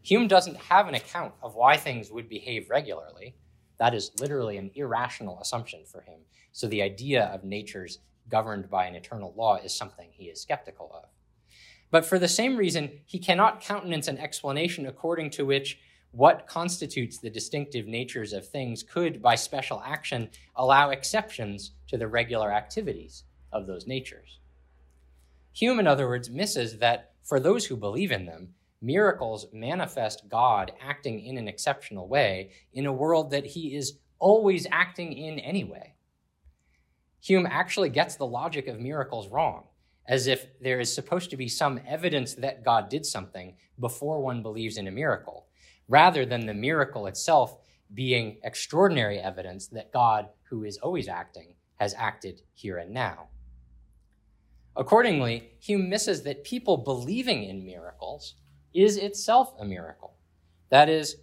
Hume 0.04 0.28
doesn't 0.28 0.58
have 0.58 0.86
an 0.86 0.94
account 0.94 1.32
of 1.42 1.54
why 1.54 1.78
things 1.78 2.10
would 2.10 2.28
behave 2.28 2.68
regularly. 2.68 3.34
That 3.78 3.94
is 3.94 4.10
literally 4.20 4.58
an 4.58 4.70
irrational 4.74 5.40
assumption 5.40 5.84
for 5.86 6.02
him. 6.02 6.20
So 6.52 6.66
the 6.68 6.82
idea 6.82 7.24
of 7.32 7.42
natures 7.42 8.00
governed 8.28 8.68
by 8.68 8.84
an 8.84 8.96
eternal 8.96 9.32
law 9.34 9.56
is 9.56 9.74
something 9.74 10.10
he 10.12 10.24
is 10.24 10.42
skeptical 10.42 10.92
of. 10.94 11.08
But 11.90 12.04
for 12.04 12.18
the 12.18 12.28
same 12.28 12.58
reason, 12.58 13.00
he 13.06 13.18
cannot 13.18 13.62
countenance 13.62 14.06
an 14.06 14.18
explanation 14.18 14.86
according 14.86 15.30
to 15.30 15.46
which 15.46 15.78
what 16.10 16.46
constitutes 16.46 17.18
the 17.18 17.30
distinctive 17.30 17.86
natures 17.86 18.34
of 18.34 18.46
things 18.46 18.82
could, 18.82 19.22
by 19.22 19.34
special 19.34 19.82
action, 19.86 20.28
allow 20.54 20.90
exceptions 20.90 21.72
to 21.88 21.96
the 21.96 22.08
regular 22.08 22.52
activities 22.52 23.24
of 23.52 23.66
those 23.66 23.86
natures. 23.86 24.38
Hume, 25.54 25.80
in 25.80 25.86
other 25.86 26.06
words, 26.06 26.28
misses 26.28 26.78
that 26.78 27.12
for 27.22 27.40
those 27.40 27.64
who 27.64 27.76
believe 27.76 28.12
in 28.12 28.26
them, 28.26 28.50
miracles 28.84 29.46
manifest 29.52 30.28
God 30.28 30.72
acting 30.80 31.24
in 31.24 31.38
an 31.38 31.48
exceptional 31.48 32.06
way 32.06 32.50
in 32.72 32.86
a 32.86 32.92
world 32.92 33.30
that 33.30 33.46
he 33.46 33.74
is 33.74 33.98
always 34.18 34.66
acting 34.70 35.12
in 35.12 35.38
anyway. 35.38 35.94
Hume 37.22 37.46
actually 37.46 37.88
gets 37.88 38.16
the 38.16 38.26
logic 38.26 38.66
of 38.66 38.78
miracles 38.78 39.28
wrong, 39.28 39.64
as 40.06 40.26
if 40.26 40.46
there 40.60 40.80
is 40.80 40.94
supposed 40.94 41.30
to 41.30 41.36
be 41.36 41.48
some 41.48 41.80
evidence 41.86 42.34
that 42.34 42.64
God 42.64 42.90
did 42.90 43.06
something 43.06 43.56
before 43.80 44.20
one 44.20 44.42
believes 44.42 44.76
in 44.76 44.86
a 44.86 44.92
miracle, 44.92 45.46
rather 45.88 46.26
than 46.26 46.44
the 46.44 46.54
miracle 46.54 47.06
itself 47.06 47.56
being 47.94 48.38
extraordinary 48.44 49.18
evidence 49.18 49.68
that 49.68 49.92
God, 49.92 50.28
who 50.50 50.64
is 50.64 50.76
always 50.78 51.08
acting, 51.08 51.54
has 51.76 51.94
acted 51.94 52.42
here 52.52 52.78
and 52.78 52.92
now. 52.92 53.28
Accordingly, 54.76 55.52
Hume 55.60 55.88
misses 55.88 56.22
that 56.22 56.44
people 56.44 56.76
believing 56.76 57.44
in 57.44 57.64
miracles 57.64 58.34
is 58.74 58.96
itself 58.96 59.54
a 59.58 59.64
miracle. 59.64 60.14
That 60.70 60.88
is, 60.88 61.16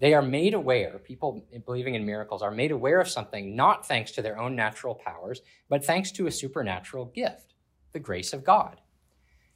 They 0.00 0.14
are 0.14 0.22
made 0.22 0.54
aware, 0.54 0.98
people 0.98 1.44
believing 1.66 1.94
in 1.94 2.06
miracles 2.06 2.40
are 2.40 2.50
made 2.50 2.70
aware 2.70 3.00
of 3.00 3.08
something 3.08 3.54
not 3.54 3.86
thanks 3.86 4.10
to 4.12 4.22
their 4.22 4.38
own 4.38 4.56
natural 4.56 4.94
powers, 4.94 5.42
but 5.68 5.84
thanks 5.84 6.10
to 6.12 6.26
a 6.26 6.32
supernatural 6.32 7.04
gift, 7.04 7.52
the 7.92 8.00
grace 8.00 8.32
of 8.32 8.42
God. 8.42 8.80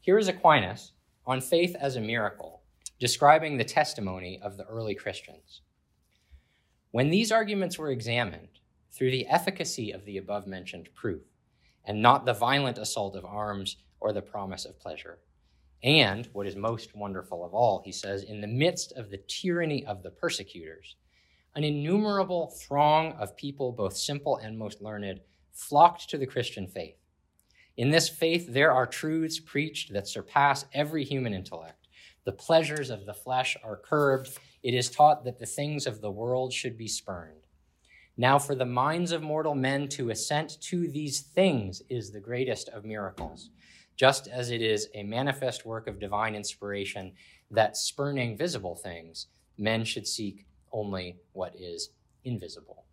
Here 0.01 0.19
is 0.19 0.29
Aquinas 0.29 0.93
on 1.27 1.41
faith 1.41 1.75
as 1.81 1.97
a 1.97 2.01
miracle, 2.01 2.61
describing 3.01 3.57
the 3.57 3.65
testimony 3.65 4.39
of 4.43 4.59
the 4.59 4.67
early 4.67 4.95
Christians. 4.95 5.63
When 6.91 7.09
these 7.09 7.33
arguments 7.33 7.79
were 7.79 7.91
examined 7.91 8.61
through 8.93 9.13
the 9.13 9.27
efficacy 9.27 9.93
of 9.93 10.05
the 10.05 10.19
above 10.19 10.47
mentioned 10.47 10.91
proof, 10.95 11.23
and 11.87 12.03
not 12.03 12.27
the 12.27 12.35
violent 12.35 12.77
assault 12.77 13.17
of 13.17 13.25
arms 13.25 13.79
or 13.99 14.13
the 14.13 14.23
promise 14.23 14.67
of 14.67 14.79
pleasure, 14.79 15.21
and 15.85 16.31
what 16.33 16.47
is 16.47 16.57
most 16.57 16.97
wonderful 16.97 17.45
of 17.45 17.53
all, 17.53 17.83
he 17.85 17.93
says, 17.93 18.23
in 18.25 18.41
the 18.41 18.47
midst 18.47 18.93
of 18.93 19.11
the 19.11 19.21
tyranny 19.29 19.85
of 19.85 20.03
the 20.03 20.11
persecutors, 20.11 20.97
an 21.55 21.63
innumerable 21.63 22.55
throng 22.67 23.13
of 23.13 23.37
people, 23.37 23.71
both 23.71 23.95
simple 23.95 24.39
and 24.39 24.59
most 24.59 24.81
learned, 24.81 25.21
flocked 25.53 26.09
to 26.09 26.17
the 26.17 26.27
Christian 26.27 26.67
faith. 26.67 26.97
In 27.77 27.91
this 27.91 28.09
faith, 28.09 28.47
there 28.49 28.73
are 28.73 28.87
truths 28.87 29.39
preached 29.39 29.93
that 29.93 30.09
surpass 30.09 30.65
every 30.73 31.05
human 31.05 31.35
intellect. 31.35 31.87
The 32.25 32.33
pleasures 32.33 32.89
of 32.89 33.05
the 33.05 33.15
flesh 33.15 33.57
are 33.63 33.77
curbed, 33.77 34.31
it 34.63 34.73
is 34.73 34.91
taught 34.91 35.25
that 35.25 35.39
the 35.39 35.47
things 35.47 35.87
of 35.87 36.01
the 36.01 36.11
world 36.11 36.53
should 36.55 36.79
be 36.79 36.89
spurned. 36.89 37.43
Now, 38.17 38.39
for 38.39 38.55
the 38.55 38.65
minds 38.65 39.13
of 39.13 39.23
mortal 39.23 39.55
men 39.55 39.89
to 39.89 40.11
assent 40.11 40.61
to 40.63 40.89
these 40.89 41.21
things 41.21 41.83
is 41.91 42.11
the 42.11 42.21
greatest 42.21 42.71
of 42.71 42.85
miracles, 42.85 43.51
just 43.97 44.29
as 44.29 44.51
it 44.51 44.61
is 44.61 44.89
a 44.95 45.03
manifest 45.03 45.65
work 45.65 45.87
of 45.87 46.01
divine 46.01 46.35
inspiration 46.35 47.13
that 47.51 47.77
spurning 47.77 48.37
visible 48.37 48.75
things, 48.75 49.29
men 49.57 49.85
should 49.85 50.07
seek 50.07 50.47
only 50.73 51.17
what 51.33 51.55
is 51.57 51.91
invisible. 52.25 52.85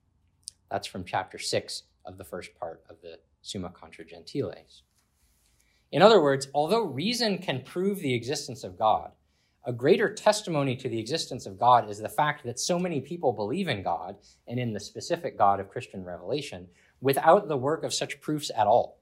That's 0.70 0.88
from 0.88 1.04
chapter 1.04 1.38
6 1.38 1.84
of 2.06 2.18
the 2.18 2.24
first 2.24 2.54
part 2.60 2.84
of 2.89 2.97
the 3.02 3.20
Summa 3.41 3.70
Contra 3.70 4.06
Gentiles. 4.06 4.84
In 5.91 6.02
other 6.02 6.22
words, 6.22 6.47
although 6.54 6.84
reason 6.84 7.38
can 7.38 7.64
prove 7.64 7.99
the 7.99 8.14
existence 8.14 8.64
of 8.64 8.78
God, 8.78 9.12
a 9.66 9.74
greater 9.74 10.12
testimony 10.14 10.76
to 10.78 10.89
the 10.89 10.99
existence 10.99 11.45
of 11.45 11.60
God 11.60 11.89
is 11.89 11.99
the 11.99 12.10
fact 12.10 12.43
that 12.45 12.60
so 12.60 12.80
many 12.80 12.99
people 13.02 13.34
believe 13.34 13.68
in 13.68 13.84
God 13.84 14.16
and 14.47 14.60
in 14.60 14.74
the 14.74 14.80
specific 14.80 15.38
God 15.38 15.60
of 15.60 15.70
Christian 15.70 16.04
revelation 16.04 16.68
without 16.99 17.47
the 17.47 17.58
work 17.58 17.84
of 17.84 17.93
such 17.93 18.22
proofs 18.22 18.49
at 18.56 18.68
all. 18.68 19.01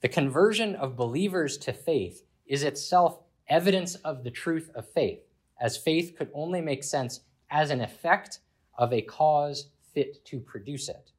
The 0.00 0.08
conversion 0.08 0.76
of 0.76 0.96
believers 0.96 1.58
to 1.58 1.74
faith 1.74 2.22
is 2.46 2.62
itself 2.62 3.18
evidence 3.48 3.96
of 3.96 4.24
the 4.24 4.30
truth 4.30 4.70
of 4.74 4.88
faith, 4.88 5.20
as 5.60 5.76
faith 5.76 6.14
could 6.16 6.30
only 6.32 6.62
make 6.62 6.82
sense 6.82 7.20
as 7.50 7.70
an 7.70 7.82
effect 7.82 8.38
of 8.78 8.94
a 8.94 9.02
cause 9.02 9.68
fit 9.92 10.24
to 10.24 10.40
produce 10.40 10.88
it. 10.88 11.12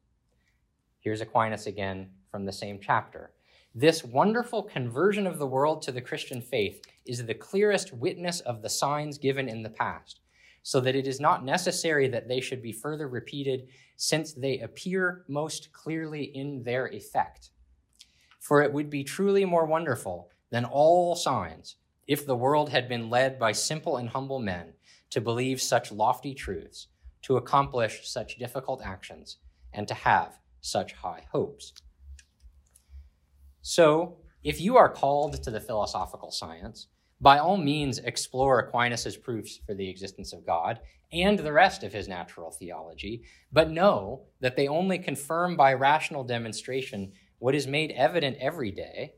Here's 1.00 1.22
Aquinas 1.22 1.68
again 1.68 2.10
from 2.32 2.46
the 2.46 2.52
same 2.52 2.80
chapter. 2.82 3.32
This 3.76 4.04
wonderful 4.04 4.64
conversion 4.64 5.28
of 5.28 5.38
the 5.38 5.46
world 5.46 5.84
to 5.84 5.92
the 5.92 6.02
Christian 6.02 6.42
faith 6.42 6.82
is 7.06 7.24
the 7.24 7.36
clearest 7.36 7.94
witness 7.94 8.40
of 8.40 8.64
the 8.64 8.70
signs 8.70 9.20
given 9.20 9.48
in 9.48 9.62
the 9.62 9.70
past, 9.70 10.22
so 10.64 10.80
that 10.80 10.96
it 10.96 11.06
is 11.06 11.20
not 11.20 11.46
necessary 11.46 12.08
that 12.08 12.28
they 12.28 12.42
should 12.42 12.64
be 12.64 12.72
further 12.72 13.08
repeated, 13.08 13.68
since 13.96 14.34
they 14.34 14.58
appear 14.60 15.24
most 15.28 15.72
clearly 15.72 16.24
in 16.24 16.64
their 16.64 16.88
effect. 16.88 17.52
For 18.42 18.64
it 18.64 18.74
would 18.74 18.90
be 18.90 19.04
truly 19.04 19.46
more 19.46 19.68
wonderful 19.68 20.32
than 20.50 20.66
all 20.66 21.16
signs 21.16 21.76
if 22.08 22.26
the 22.26 22.36
world 22.36 22.70
had 22.70 22.90
been 22.90 23.10
led 23.10 23.38
by 23.38 23.52
simple 23.52 23.98
and 23.98 24.10
humble 24.10 24.40
men 24.40 24.74
to 25.12 25.22
believe 25.22 25.62
such 25.62 25.92
lofty 25.92 26.34
truths, 26.34 26.88
to 27.22 27.38
accomplish 27.38 28.10
such 28.10 28.40
difficult 28.40 28.82
actions, 28.84 29.38
and 29.72 29.88
to 29.88 29.94
have 29.94 30.40
such 30.60 30.94
high 30.94 31.24
hopes. 31.32 31.72
So, 33.62 34.18
if 34.44 34.60
you 34.60 34.76
are 34.76 34.90
called 34.90 35.44
to 35.44 35.52
the 35.52 35.62
philosophical 35.62 36.32
science, 36.32 36.88
by 37.22 37.38
all 37.38 37.58
means 37.58 38.00
explore 38.00 38.60
Aquinas' 38.60 39.18
proofs 39.18 39.60
for 39.68 39.76
the 39.76 39.88
existence 39.88 40.34
of 40.34 40.48
God 40.48 40.80
and 41.14 41.38
the 41.38 41.54
rest 41.54 41.84
of 41.84 41.94
his 41.94 42.08
natural 42.08 42.50
theology, 42.50 43.22
but 43.52 43.70
know 43.70 44.24
that 44.40 44.56
they 44.56 44.68
only 44.68 44.98
confirm 44.98 45.56
by 45.56 45.74
rational 45.74 46.24
demonstration 46.24 47.12
what 47.42 47.56
is 47.56 47.66
made 47.66 47.90
evident 47.94 48.38
every 48.40 48.70
day, 48.70 49.16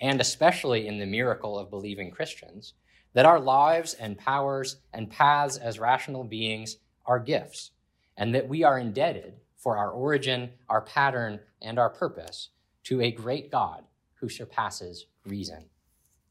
and 0.00 0.20
especially 0.20 0.88
in 0.88 0.98
the 0.98 1.06
miracle 1.06 1.56
of 1.56 1.70
believing 1.70 2.10
Christians, 2.10 2.74
that 3.14 3.24
our 3.24 3.38
lives 3.38 3.94
and 3.94 4.18
powers 4.18 4.78
and 4.92 5.08
paths 5.08 5.56
as 5.56 5.78
rational 5.78 6.24
beings 6.24 6.78
are 7.06 7.20
gifts, 7.20 7.70
and 8.16 8.34
that 8.34 8.48
we 8.48 8.64
are 8.64 8.76
indebted 8.76 9.34
for 9.56 9.76
our 9.76 9.92
origin, 9.92 10.50
our 10.68 10.80
pattern, 10.80 11.38
and 11.62 11.78
our 11.78 11.90
purpose 11.90 12.48
to 12.82 13.00
a 13.02 13.12
great 13.12 13.52
God 13.52 13.84
who 14.14 14.28
surpasses 14.28 15.06
reason. 15.24 15.66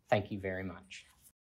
Thank 0.09 0.31
you 0.31 0.39
very 0.39 0.65
much. 0.65 1.05